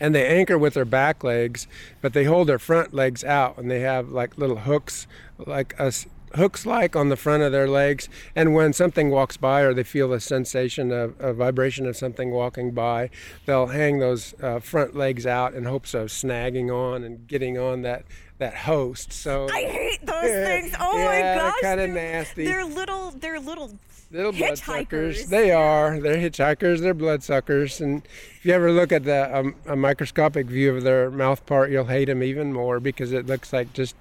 [0.00, 1.66] and they anchor with their back legs,
[2.00, 5.06] but they hold their front legs out and they have like little hooks,
[5.38, 8.08] like us hooks like on the front of their legs.
[8.34, 12.32] And when something walks by or they feel a sensation of a vibration of something
[12.32, 13.10] walking by,
[13.46, 17.82] they'll hang those uh, front legs out in hopes of snagging on and getting on
[17.82, 18.04] that
[18.38, 19.12] that host.
[19.12, 20.74] So I hate those yeah, things.
[20.80, 22.44] Oh yeah, my gosh, they're kind of nasty.
[22.44, 23.10] They're little.
[23.12, 23.72] They're little
[24.10, 25.26] little bloodsuckers.
[25.26, 25.98] They are.
[26.00, 26.80] They're hitchhikers.
[26.80, 27.80] They're bloodsuckers.
[27.80, 28.02] And
[28.36, 31.86] if you ever look at the um, a microscopic view of their mouth part, you'll
[31.86, 33.96] hate them even more because it looks like just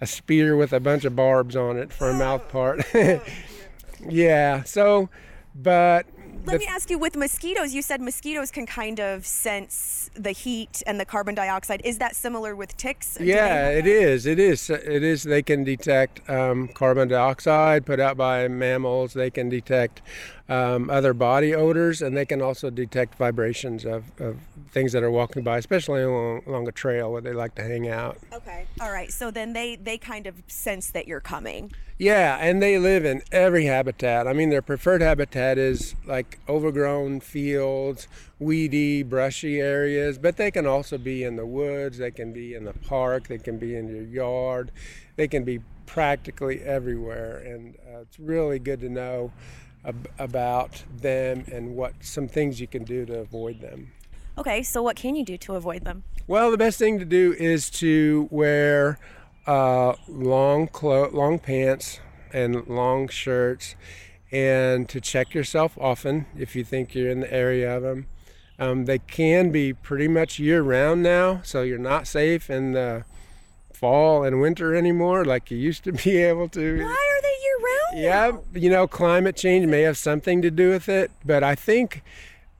[0.00, 2.82] a spear with a bunch of barbs on it for a mouth part.
[4.08, 4.62] yeah.
[4.64, 5.08] So,
[5.54, 6.06] but
[6.44, 10.82] let me ask you with mosquitoes, you said mosquitoes can kind of sense the heat
[10.86, 11.80] and the carbon dioxide.
[11.84, 13.18] Is that similar with ticks?
[13.20, 14.26] Yeah, it is.
[14.26, 14.70] It is.
[14.70, 15.22] It is.
[15.22, 19.14] They can detect um, carbon dioxide put out by mammals.
[19.14, 20.02] They can detect
[20.48, 24.36] um, other body odors, and they can also detect vibrations of, of
[24.70, 27.88] things that are walking by, especially along, along, a trail where they like to hang
[27.88, 28.18] out.
[28.32, 28.66] Okay.
[28.80, 29.10] All right.
[29.12, 31.72] So then they they kind of sense that you're coming.
[31.98, 34.28] Yeah, and they live in every habitat.
[34.28, 38.06] I mean, their preferred habitat is like overgrown fields,
[38.38, 42.66] weedy, brushy areas, but they can also be in the woods, they can be in
[42.66, 44.72] the park, they can be in your yard,
[45.16, 47.38] they can be practically everywhere.
[47.38, 49.32] And uh, it's really good to know
[50.18, 53.92] about them and what some things you can do to avoid them.
[54.38, 56.04] Okay, so what can you do to avoid them?
[56.26, 58.98] Well, the best thing to do is to wear
[59.46, 62.00] uh, long clo- long pants
[62.32, 63.76] and long shirts,
[64.30, 68.06] and to check yourself often if you think you're in the area of them.
[68.58, 73.04] Um, they can be pretty much year round now, so you're not safe in the
[73.72, 76.78] fall and winter anymore like you used to be able to.
[76.78, 78.42] Why are they year round?
[78.54, 82.02] Yeah, you know, climate change may have something to do with it, but I think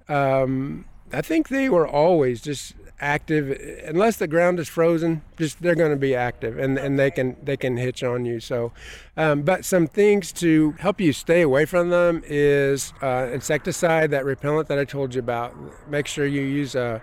[0.08, 0.84] um,
[1.16, 3.50] I think they were always just active
[3.84, 7.36] unless the ground is frozen just they're going to be active and, and they can
[7.42, 8.72] they can hitch on you so
[9.18, 14.24] um, but some things to help you stay away from them is uh, insecticide that
[14.24, 15.54] repellent that i told you about
[15.90, 17.02] make sure you use a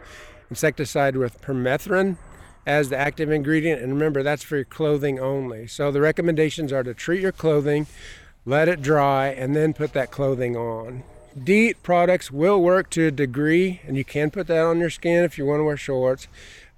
[0.49, 2.17] insecticide with permethrin
[2.65, 3.82] as the active ingredient.
[3.82, 5.67] And remember, that's for your clothing only.
[5.67, 7.88] So the recommendations are to treat your clothing,
[8.45, 11.04] let it dry, and then put that clothing on.
[11.41, 15.24] DEET products will work to a degree, and you can put that on your skin
[15.24, 16.28] if you want to wear shorts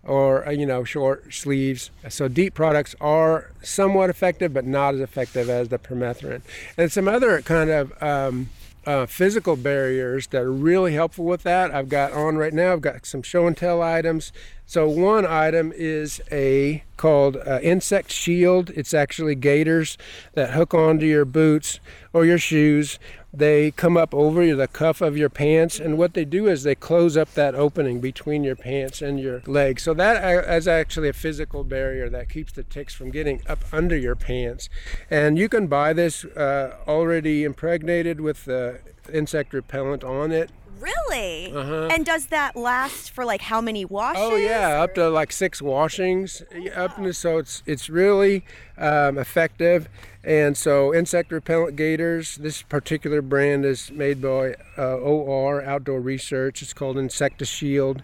[0.03, 1.91] or uh, you know short sleeves.
[2.09, 6.41] So DEET products are somewhat effective, but not as effective as the permethrin.
[6.77, 8.49] And some other kind of um,
[8.85, 11.73] uh, physical barriers that are really helpful with that.
[11.73, 12.73] I've got on right now.
[12.73, 14.31] I've got some show and tell items.
[14.67, 18.69] So one item is a called uh, insect shield.
[18.71, 19.97] It's actually gaiters
[20.33, 21.79] that hook onto your boots
[22.13, 22.99] or your shoes.
[23.37, 26.75] They come up over the cuff of your pants, and what they do is they
[26.75, 29.83] close up that opening between your pants and your legs.
[29.83, 33.97] So that uh, actually a physical barrier that keeps the ticks from getting up under
[33.97, 34.69] your pants.
[35.09, 38.79] And you can buy this uh, already impregnated with the
[39.11, 41.51] insect repellent on it Really?
[41.51, 41.87] Uh-huh.
[41.91, 44.21] And does that last for like how many washes?
[44.21, 46.43] Oh yeah, up to like six washings.
[46.75, 48.45] Up to, so it's it's really
[48.77, 49.87] um, effective.
[50.25, 52.37] And so insect repellent gaiters.
[52.37, 56.63] This particular brand is made by uh, OR Outdoor Research.
[56.63, 58.01] It's called Insectishield,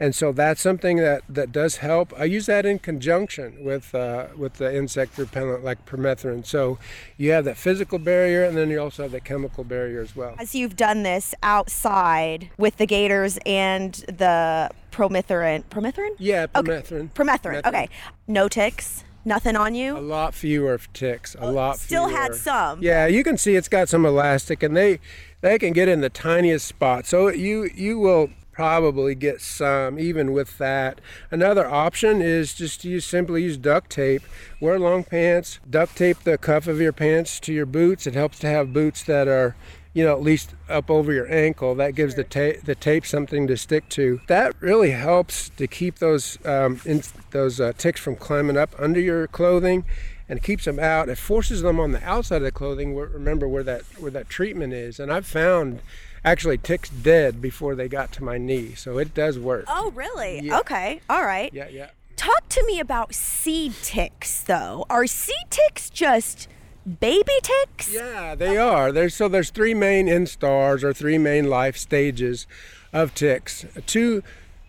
[0.00, 2.18] and so that's something that, that does help.
[2.18, 6.46] I use that in conjunction with uh, with the insect repellent like permethrin.
[6.46, 6.78] So
[7.16, 10.36] you have that physical barrier, and then you also have the chemical barrier as well.
[10.38, 16.14] As you've done this outside with the gaiters and the permethrin, permethrin?
[16.18, 17.10] Yeah, permethrin.
[17.10, 17.10] Okay.
[17.14, 17.66] Permethrin.
[17.66, 17.88] Okay,
[18.26, 19.04] no ticks.
[19.24, 19.96] Nothing on you?
[19.96, 21.34] A lot fewer ticks.
[21.34, 22.18] A oh, lot still fewer.
[22.18, 22.82] had some.
[22.82, 25.00] Yeah, you can see it's got some elastic, and they
[25.40, 27.06] they can get in the tiniest spot.
[27.06, 31.00] So you you will probably get some even with that.
[31.30, 34.22] Another option is just to use simply use duct tape.
[34.60, 38.04] Wear long pants, duct tape the cuff of your pants to your boots.
[38.04, 39.54] It helps to have boots that are
[39.94, 41.74] you know, at least up over your ankle.
[41.74, 44.20] That gives the, ta- the tape something to stick to.
[44.28, 49.00] That really helps to keep those um, in- those uh, ticks from climbing up under
[49.00, 49.84] your clothing,
[50.28, 51.08] and keeps them out.
[51.08, 52.94] It forces them on the outside of the clothing.
[52.94, 55.80] Where, remember where that where that treatment is, and I've found
[56.24, 58.74] actually ticks dead before they got to my knee.
[58.74, 59.64] So it does work.
[59.68, 60.40] Oh, really?
[60.40, 60.58] Yeah.
[60.60, 61.00] Okay.
[61.08, 61.52] All right.
[61.54, 61.90] Yeah, yeah.
[62.16, 64.84] Talk to me about seed ticks, though.
[64.90, 66.48] Are seed ticks just
[66.88, 67.92] baby ticks?
[67.92, 68.92] Yeah, they are.
[68.92, 72.46] There's so there's three main instars or three main life stages
[72.92, 73.64] of ticks.
[73.86, 74.22] Two,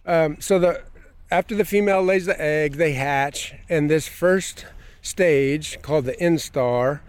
[0.06, 0.84] um, so the
[1.32, 4.66] after the female lays the egg, they hatch, and this first
[5.02, 7.02] stage called the instar.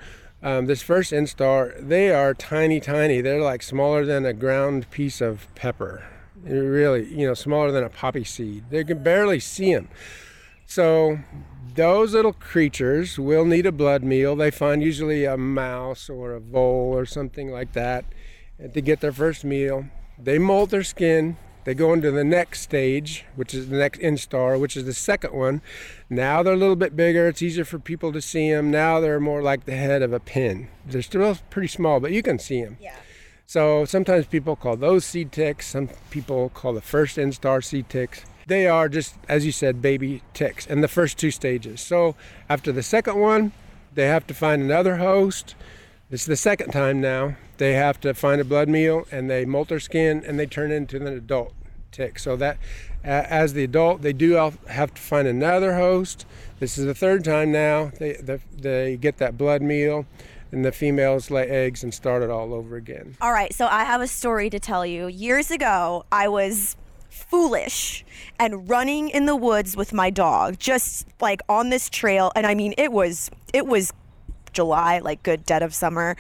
[0.43, 3.21] Um, this first instar, they are tiny, tiny.
[3.21, 6.05] They're like smaller than a ground piece of pepper.
[6.45, 8.65] They're really, you know, smaller than a poppy seed.
[8.71, 9.89] They can barely see them.
[10.71, 11.19] So
[11.75, 14.37] those little creatures will need a blood meal.
[14.37, 18.05] They find usually a mouse or a vole or something like that
[18.73, 19.87] to get their first meal.
[20.17, 21.39] They molt their skin.
[21.65, 25.35] They go into the next stage, which is the next instar, which is the second
[25.35, 25.61] one.
[26.09, 27.27] Now they're a little bit bigger.
[27.27, 28.71] It's easier for people to see them.
[28.71, 30.69] Now they're more like the head of a pin.
[30.87, 32.77] They're still pretty small, but you can see them.
[32.81, 32.95] Yeah.
[33.45, 35.67] So sometimes people call those seed ticks.
[35.67, 40.23] Some people call the first instar seed ticks they are just, as you said, baby
[40.35, 41.81] ticks in the first two stages.
[41.81, 42.17] So
[42.49, 43.53] after the second one,
[43.95, 45.55] they have to find another host.
[46.11, 47.37] This is the second time now.
[47.59, 50.73] They have to find a blood meal and they molt their skin and they turn
[50.73, 51.55] into an adult
[51.93, 52.19] tick.
[52.19, 52.59] So that
[53.05, 56.27] as the adult, they do have to find another host.
[56.59, 57.93] This is the third time now.
[58.01, 60.07] They, they, they get that blood meal
[60.51, 63.17] and the females lay eggs and start it all over again.
[63.21, 65.07] All right, so I have a story to tell you.
[65.07, 66.77] Years ago, I was
[67.21, 68.05] foolish
[68.39, 72.55] and running in the woods with my dog just like on this trail and i
[72.55, 73.93] mean it was it was
[74.53, 76.17] July, like good dead of summer.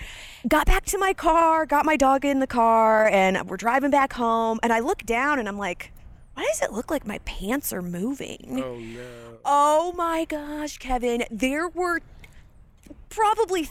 [0.46, 4.12] Got back to my car, got my dog in the car, and we're driving back
[4.12, 4.60] home.
[4.62, 5.90] And I look down and I'm like,
[6.34, 8.62] why does it look like my pants are moving?
[8.64, 9.38] Oh no.
[9.44, 11.24] Oh my gosh, Kevin.
[11.28, 12.02] There were
[13.08, 13.68] probably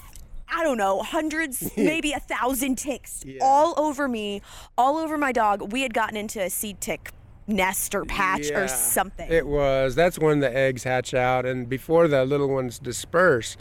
[0.51, 3.37] I don't know, hundreds, maybe a thousand ticks Yeah.
[3.41, 4.41] all over me,
[4.77, 5.71] all over my dog.
[5.71, 7.11] We had gotten into a seed tick
[7.49, 9.29] nest or patch Yeah, or something.
[9.29, 9.95] It was.
[9.95, 13.57] That's when the eggs hatch out, and before the little ones disperse,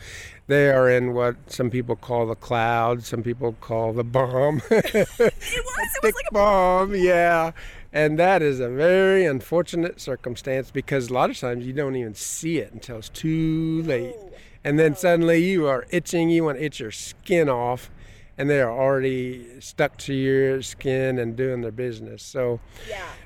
[0.47, 4.63] they are in what some people call the cloud, some people call the bomb.
[4.71, 5.33] it was.
[5.33, 5.65] It
[6.03, 7.53] was like a bomb, yeah.
[7.93, 12.15] And that is a very unfortunate circumstance because a lot of times you don't even
[12.15, 14.15] see it until it's too late.
[14.63, 17.91] And then suddenly you are itching, you want to itch your skin off,
[18.39, 22.23] and they are already stuck to your skin and doing their business.
[22.23, 22.61] So,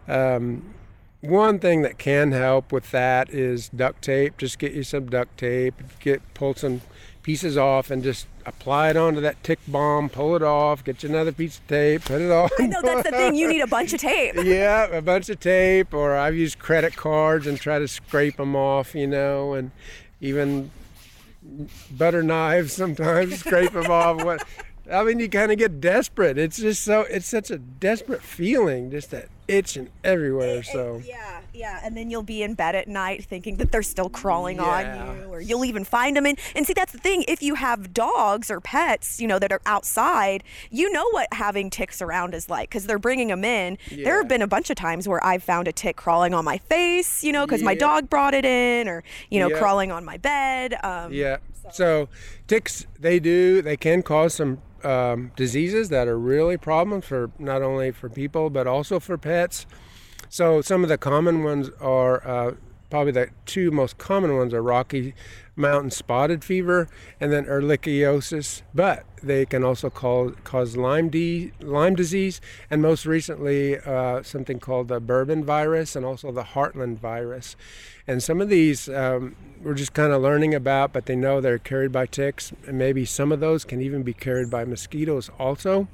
[0.09, 0.75] um,
[1.21, 4.39] one thing that can help with that is duct tape.
[4.39, 6.81] Just get you some duct tape, get pull some
[7.23, 10.09] pieces off, and just apply it onto that tick bomb.
[10.09, 10.83] Pull it off.
[10.83, 12.07] Get you another piece of tape.
[12.07, 12.49] Put it on.
[12.59, 13.35] I know that's the thing.
[13.37, 14.35] You need a bunch of tape.
[14.43, 18.57] yeah, a bunch of tape, or I've used credit cards and try to scrape them
[18.57, 19.71] off, you know, and
[20.21, 20.71] even
[21.91, 24.25] butter knives sometimes scrape them off.
[24.25, 24.43] What?
[24.93, 26.39] I mean, you kind of get desperate.
[26.39, 27.03] It's just so.
[27.03, 30.63] It's such a desperate feeling, just that itching everywhere.
[30.63, 31.03] So.
[31.05, 31.81] Yeah, yeah.
[31.83, 34.65] And then you'll be in bed at night thinking that they're still crawling Yeah.
[35.05, 36.27] on you, or you'll even find them.
[36.27, 37.25] And, and see, that's the thing.
[37.29, 41.71] If you have dogs or pets, you know, that are outside, you know what having
[41.71, 43.79] ticks around is like because they're bringing them in.
[43.91, 46.59] There have been a bunch of times where I've found a tick crawling on my
[46.59, 49.59] face, you know, because my dog brought it in, or, you know, Yeah.
[49.59, 50.77] crawling on my bed.
[50.85, 51.39] Um, Yeah.
[51.73, 52.09] So
[52.47, 57.63] ticks, they do, they can cause some um, diseases that are really problems for not
[57.63, 59.67] only for people but also for pets.
[60.29, 62.55] So some of the common ones are uh,
[62.93, 65.15] probably the two most common ones are Rocky
[65.57, 68.61] Mountain spotted fever and then ehrlichiosis.
[68.75, 74.61] But they can also cause, cause Lyme, di- Lyme disease and most recently uh, something
[74.61, 77.57] called the Bourbon virus and also the Heartland virus.
[78.07, 81.59] And some of these um, we're just kind of learning about, but they know they're
[81.59, 85.89] carried by ticks, and maybe some of those can even be carried by mosquitoes also.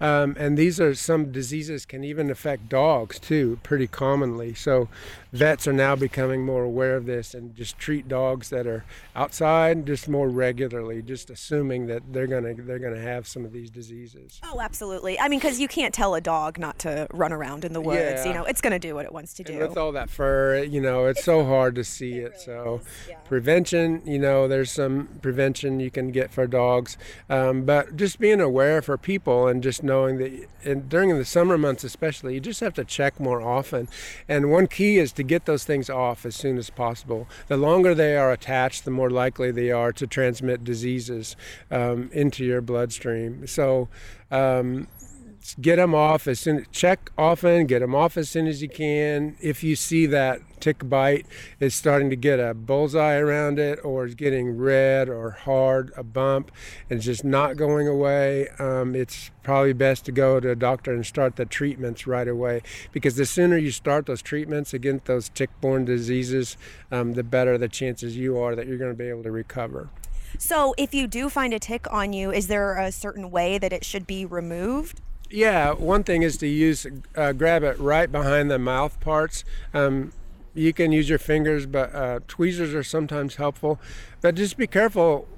[0.00, 4.54] Um, and these are some diseases can even affect dogs too, pretty commonly.
[4.54, 4.88] So
[5.32, 8.84] vets are now becoming more aware of this and just treat dogs that are
[9.14, 13.70] outside just more regularly, just assuming that they're gonna they're gonna have some of these
[13.70, 14.40] diseases.
[14.42, 15.18] Oh, absolutely.
[15.20, 18.24] I mean, because you can't tell a dog not to run around in the woods.
[18.24, 19.68] You know, it's going to do what it wants to And do.
[19.68, 22.40] with all that fur, you know, it's so hard to see it.
[22.40, 22.80] So,
[23.24, 26.96] prevention, you know, there's some prevention you can get for dogs,
[27.28, 30.30] um, but just being aware for people and just knowing that
[30.64, 33.88] and during the summer months especially, you just have to check more often.
[34.28, 37.26] And one key is to get those things off as soon as possible.
[37.48, 41.34] The longer they are attached, the more likely they are to transmit diseases
[41.70, 43.46] um, into your bloodstream.
[43.46, 43.88] So
[44.30, 44.86] um,
[45.60, 49.36] get them off as soon check often get them off as soon as you can.
[49.40, 51.26] If you see that tick bite
[51.58, 56.02] is starting to get a bullseye around it or is getting red or hard a
[56.02, 56.52] bump
[56.90, 60.92] and it's just not going away um, it's probably best to go to a doctor
[60.92, 62.60] and start the treatments right away.
[62.92, 66.56] Because the sooner you start those treatments against those tick-borne diseases
[66.92, 69.88] um, the better the chances you are that you're going to be able to recover.
[70.38, 73.72] So if you do find a tick on you is there a certain way that
[73.72, 75.00] it should be removed
[75.30, 79.44] yeah, one thing is to use uh, grab it right behind the mouth parts.
[79.72, 80.12] Um,
[80.54, 83.78] you can use your fingers, but uh, tweezers are sometimes helpful.
[84.20, 85.28] But just be careful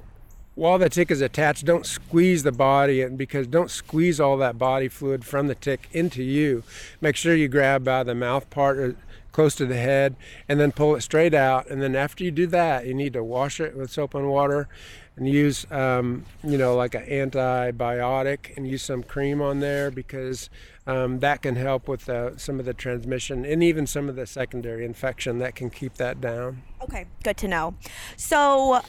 [0.55, 1.67] while the tick is attached.
[1.67, 5.89] Don't squeeze the body, and because don't squeeze all that body fluid from the tick
[5.93, 6.63] into you.
[7.01, 8.97] Make sure you grab by the mouth part or
[9.33, 10.15] close to the head,
[10.49, 11.69] and then pull it straight out.
[11.69, 14.69] And then after you do that, you need to wash it with soap and water
[15.17, 20.49] and use um, you know like an antibiotic and use some cream on there because
[20.87, 24.27] um, that can help with uh, some of the transmission and even some of the
[24.27, 27.75] secondary infection that can keep that down okay good to know
[28.17, 28.81] so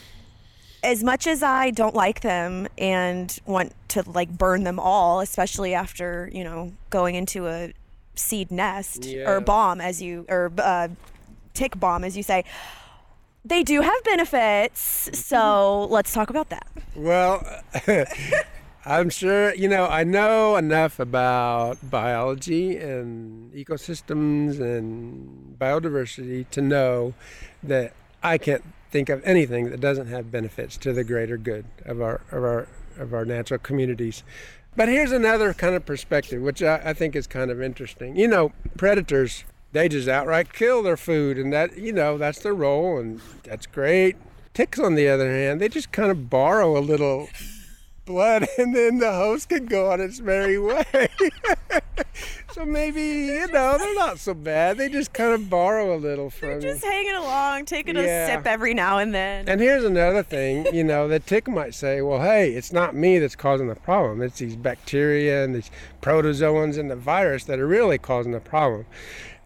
[0.84, 5.74] as much as I don't like them and want to like burn them all, especially
[5.74, 7.74] after you know going into a
[8.15, 9.30] seed nest Yeah.
[9.30, 10.89] or bomb, as you or uh,
[11.53, 12.43] tick bomb, as you say,
[13.45, 15.09] they do have benefits.
[15.13, 16.67] So let's talk about that.
[16.95, 17.45] Well,
[18.85, 27.13] I'm sure, you know, I know enough about biology and ecosystems and biodiversity to know
[27.63, 32.01] that I can't think of anything that doesn't have benefits to the greater good of
[32.01, 32.67] our of our
[32.97, 34.23] of our natural communities.
[34.75, 38.15] But here's another kind of perspective, which I, I think is kind of interesting.
[38.15, 42.53] You know, predators, they just outright kill their food, and that, you know, that's their
[42.53, 44.15] role, and that's great.
[44.53, 47.28] Ticks, on the other hand, they just kind of borrow a little
[48.05, 50.84] blood, and then the host can go on its merry way.
[52.51, 54.78] so maybe, you know, they're not so bad.
[54.78, 56.61] They just kind of borrow a little from you.
[56.61, 58.28] Just hanging along, taking Yeah.
[58.28, 59.49] a sip every now and then.
[59.49, 63.17] And here's another thing, you know, the tick might say, well, hey, it's not me
[63.17, 64.21] that's causing the problem.
[64.21, 65.71] It's these bacteria and these
[66.01, 68.86] protozoans and the virus that are really causing the problem.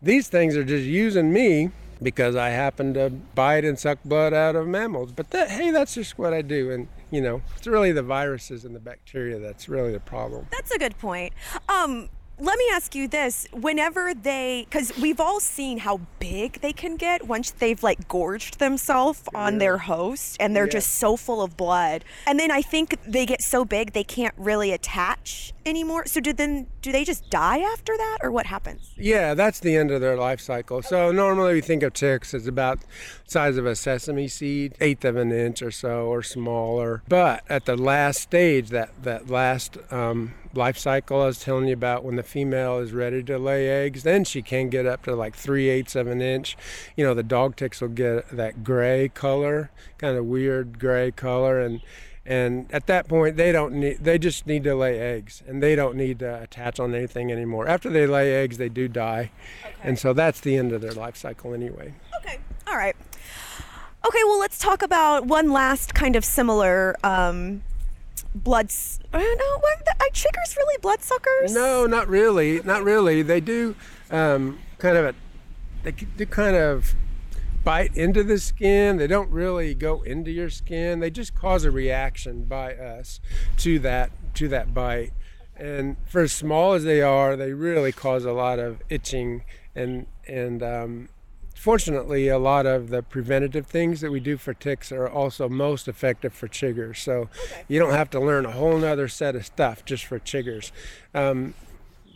[0.02, 1.72] These things are just using me
[2.02, 5.12] because I happen to bite and suck blood out of mammals.
[5.12, 6.72] But that, hey, that's just what I do.
[6.72, 10.48] And, you know, it's really the viruses and the bacteria that's really the problem.
[10.52, 11.34] That's a good point.
[11.68, 12.10] Um,
[12.40, 16.96] let me ask you this: Whenever they, because we've all seen how big they can
[16.96, 20.72] get once they've like gorged themselves on their host, and they're Yeah.
[20.72, 24.36] just so full of blood, and then I think they get so big they can't
[24.38, 26.06] really attach anymore.
[26.06, 28.94] So do then do they just die after that, or what happens?
[28.98, 30.82] Yeah, that's the end of their life cycle.
[30.82, 32.80] So normally we think of ticks as about
[33.26, 37.04] size of a sesame seed, eighth of an inch or so, or smaller.
[37.08, 41.74] But at the last stage, that that last um, life cycle I was telling you
[41.74, 45.16] about, when the female is ready to lay eggs, then she can get up to
[45.16, 46.58] like three eighths of an inch.
[46.96, 51.60] You know, the dog ticks will get that gray color, kind of weird gray color,
[51.60, 51.82] and
[52.26, 55.76] and at that point they don't need they just need to lay eggs and they
[55.76, 57.68] don't need to attach on anything anymore.
[57.68, 59.32] After they lay eggs they do die.
[59.82, 61.94] And so that's the end of their life cycle anyway.
[62.20, 62.96] Okay, all right.
[64.06, 67.62] Okay, well, let's talk about one last kind of similar um,
[68.44, 68.72] blood.
[69.12, 69.58] don't know.
[69.60, 71.54] What, the, are chiggers really bloodsuckers?
[71.54, 73.76] no not really not really they do
[74.12, 75.16] um, kind of a
[75.84, 76.96] they do kind of
[77.64, 81.72] bite into the skin they don't really go into your skin they just cause a
[81.72, 83.20] reaction by us
[83.58, 85.12] to that to that bite
[85.58, 89.44] and for as small as they are they really cause a lot of itching
[89.76, 91.10] and and um,
[91.58, 95.88] fortunately a lot of the preventative things that we do for ticks are also most
[95.88, 97.30] effective for chiggers so
[97.68, 100.72] you don't have to learn a whole nother set of stuff just for chiggers
[101.16, 101.54] um,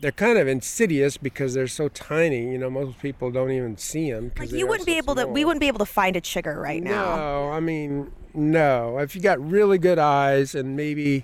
[0.01, 4.11] they're kind of insidious because they're so tiny you know most people don't even see
[4.11, 5.27] them Like you wouldn't be able to.
[5.27, 7.15] We wouldn't be able to find a chigger right now.
[7.15, 8.97] no, I mean, no.
[8.97, 11.23] If you got really good eyes and maybe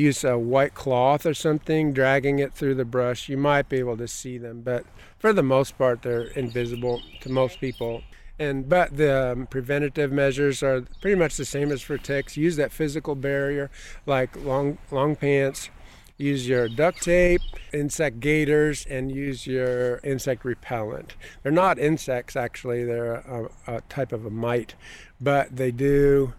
[0.00, 3.96] use a white cloth or something, dragging it through the brush, you might be able
[3.96, 4.62] to see them.
[4.62, 4.84] But
[5.18, 8.02] for the most part, they're invisible to most people.
[8.38, 12.38] And but the um, preventative measures are pretty much the same as for ticks.
[12.38, 13.70] Use that physical barrier,
[14.06, 15.68] like long long pants.
[16.16, 17.40] Use your duct tape,
[17.72, 21.16] insect gaiters, and use your insect repellent.
[21.42, 24.74] They're not insects actually; they're a, a type of a mite,
[25.20, 26.32] but they do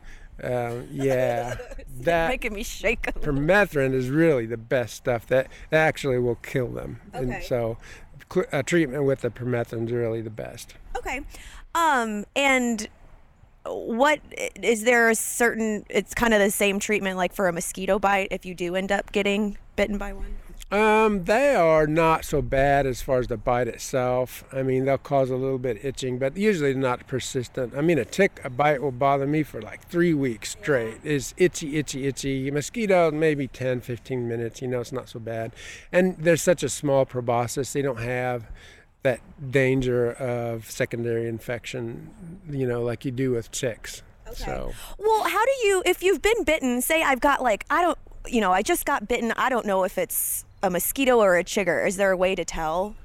[0.43, 1.55] Um, yeah,
[2.01, 3.07] that Making me shake.
[3.07, 3.33] a little.
[3.33, 6.99] permethrin is really the best stuff that, that actually will kill them.
[7.13, 7.23] Okay.
[7.35, 7.77] And so,
[8.31, 10.73] cl- uh, treatment with the permethrin is really the best.
[10.97, 11.21] Okay.
[11.75, 12.87] Um, and
[13.65, 14.19] what
[14.61, 15.85] is there a certain?
[15.89, 18.91] It's kind of the same treatment like for a mosquito bite if you do end
[18.91, 20.35] up getting bitten by one.
[20.71, 24.45] Um, they are not so bad as far as the bite itself.
[24.53, 27.73] I mean, they'll cause a little bit itching, but usually not persistent.
[27.75, 30.99] I mean, a tick, a bite will bother me for like three weeks straight.
[31.03, 32.49] It's itchy, itchy, itchy.
[32.51, 34.61] Mosquito, maybe 10, 15 minutes.
[34.61, 35.53] You know, it's not so bad.
[35.91, 38.49] And there's such a small proboscis, they don't have
[39.03, 39.19] that
[39.51, 44.03] danger of secondary infection, you know, like you do with ticks.
[44.33, 44.71] So.
[44.97, 46.81] Well, how do you if you've been bitten?
[46.81, 47.97] Say I've got like I don't,
[48.27, 49.33] you know, I just got bitten.
[49.35, 51.85] I don't know if it's a mosquito or a chigger.
[51.85, 52.95] Is there a way to tell?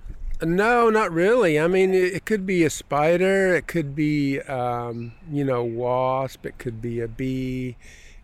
[0.43, 1.59] No, not really.
[1.59, 6.59] I mean, it, could be a spider, it could be, um, you know, wasp, it
[6.59, 7.79] could be a bee,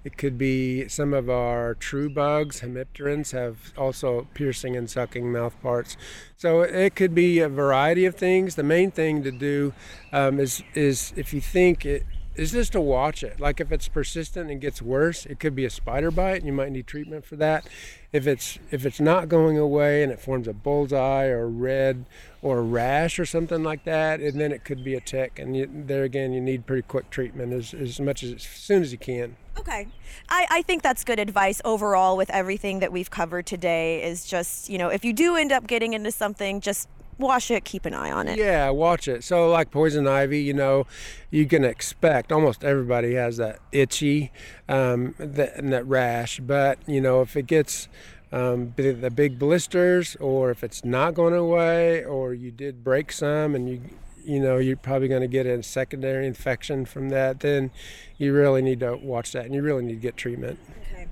[0.04, 2.60] it could be some of our true bugs.
[2.60, 5.96] Hemipterans have also piercing and sucking mouth parts.
[6.36, 8.56] So it could be a variety of things.
[8.56, 9.72] The main thing to do
[10.12, 12.04] um, is is if you think it
[12.34, 13.40] is just to watch it.
[13.40, 16.52] Like if it's persistent and gets worse, it could be a spider bite, and you
[16.52, 17.66] might need treatment for that.
[18.12, 22.04] If it's if it's not going away and it forms a bullseye or red
[22.40, 25.38] or rash or something like that, and then it could be a tick.
[25.38, 28.82] And you, there again, you need pretty quick treatment as, as much as as soon
[28.82, 29.36] as you can.
[29.58, 29.86] Okay.
[30.28, 34.70] I, I think that's good advice overall with everything that we've covered today is just,
[34.70, 36.88] you know, if you do end up getting into something, just
[37.18, 38.38] wash it, keep an eye on it.
[38.38, 39.24] Yeah, watch it.
[39.24, 40.86] So, like poison ivy, you know,
[41.30, 44.32] you can expect almost everybody has that itchy
[44.68, 46.40] um, that, and that rash.
[46.40, 47.88] But, you know, if it gets
[48.32, 53.54] um, the big blisters or if it's not going away or you did break some
[53.54, 53.80] and you,
[54.24, 57.70] you know, you're probably going to get a secondary infection from that, then
[58.16, 60.58] you really need to watch that and you really need to get treatment.
[60.92, 61.08] Okay.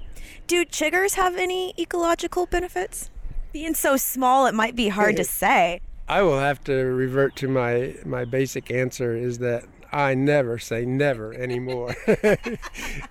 [0.46, 3.10] Do chiggers have any ecological benefits?
[3.52, 5.80] Being so small, it might be hard to say.
[6.10, 10.84] I will have to revert to my my basic answer is that I never say
[10.84, 11.94] never anymore.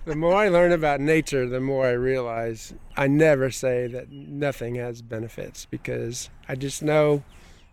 [0.04, 4.74] the more I learn about nature, the more I realize I never say that nothing
[4.74, 7.22] has benefits because I just know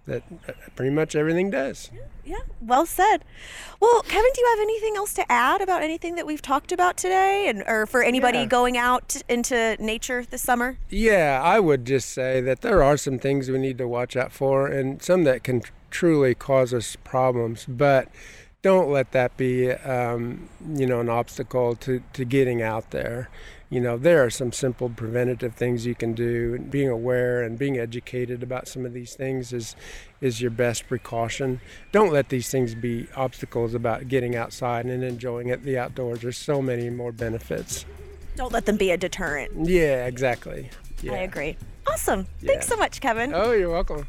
[0.07, 0.23] that
[0.75, 1.91] pretty much everything does.
[2.25, 3.19] Yeah, well said.
[3.79, 6.97] Well, Kevin, do you have anything else to add about anything that we've talked about
[6.97, 8.45] today, and or for anybody Yeah.
[8.47, 10.77] going out into nature this summer?
[10.89, 14.31] Yeah, I would just say that there are some things we need to watch out
[14.31, 18.09] for and some that can truly cause us problems, but
[18.61, 23.29] don't let that be, um, you know, an obstacle to, to getting out there.
[23.69, 27.59] You know, there are some simple preventative things you can do, and being aware and
[27.59, 29.75] being educated about some of these things is
[30.21, 31.59] is your best precaution.
[31.91, 36.21] Don't let these things be obstacles about getting outside and enjoying it, the outdoors.
[36.21, 37.85] There's so many more benefits.
[38.37, 39.51] Don't let them be a deterrent.
[39.67, 40.69] Yeah, exactly.
[41.01, 41.13] Yeah.
[41.13, 41.57] I agree.
[41.97, 42.27] Awesome.
[42.45, 43.33] Thanks so much, Kevin.
[43.33, 44.05] Oh, you're welcome.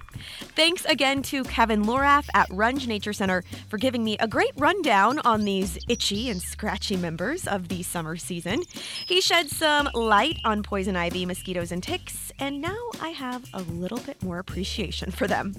[0.54, 5.20] Thanks again to Kevin Lohraff at Runge Nature Center for giving me a great rundown
[5.20, 8.62] on these itchy and scratchy members of the summer season.
[9.06, 13.62] He shed some light on poison ivy, mosquitoes, and ticks, and now I have a
[13.62, 15.54] little bit more appreciation for them.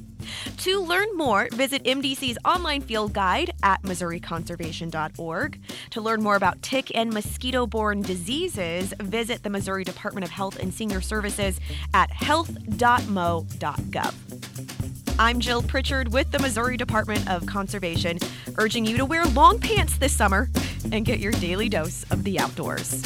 [0.58, 5.60] To learn more, visit MDC's online field guide at MissouriConservation.org.
[5.90, 10.60] To learn more about tick and mosquito borne diseases, visit the Missouri Department of Health
[10.60, 11.60] and Senior Services
[11.94, 14.14] at health.mo.gov.
[15.20, 18.20] I'm Jill Pritchard with the Missouri Department of Conservation,
[18.58, 20.50] urging you to wear long pants this summer
[20.92, 23.04] and get your daily dose of the outdoors.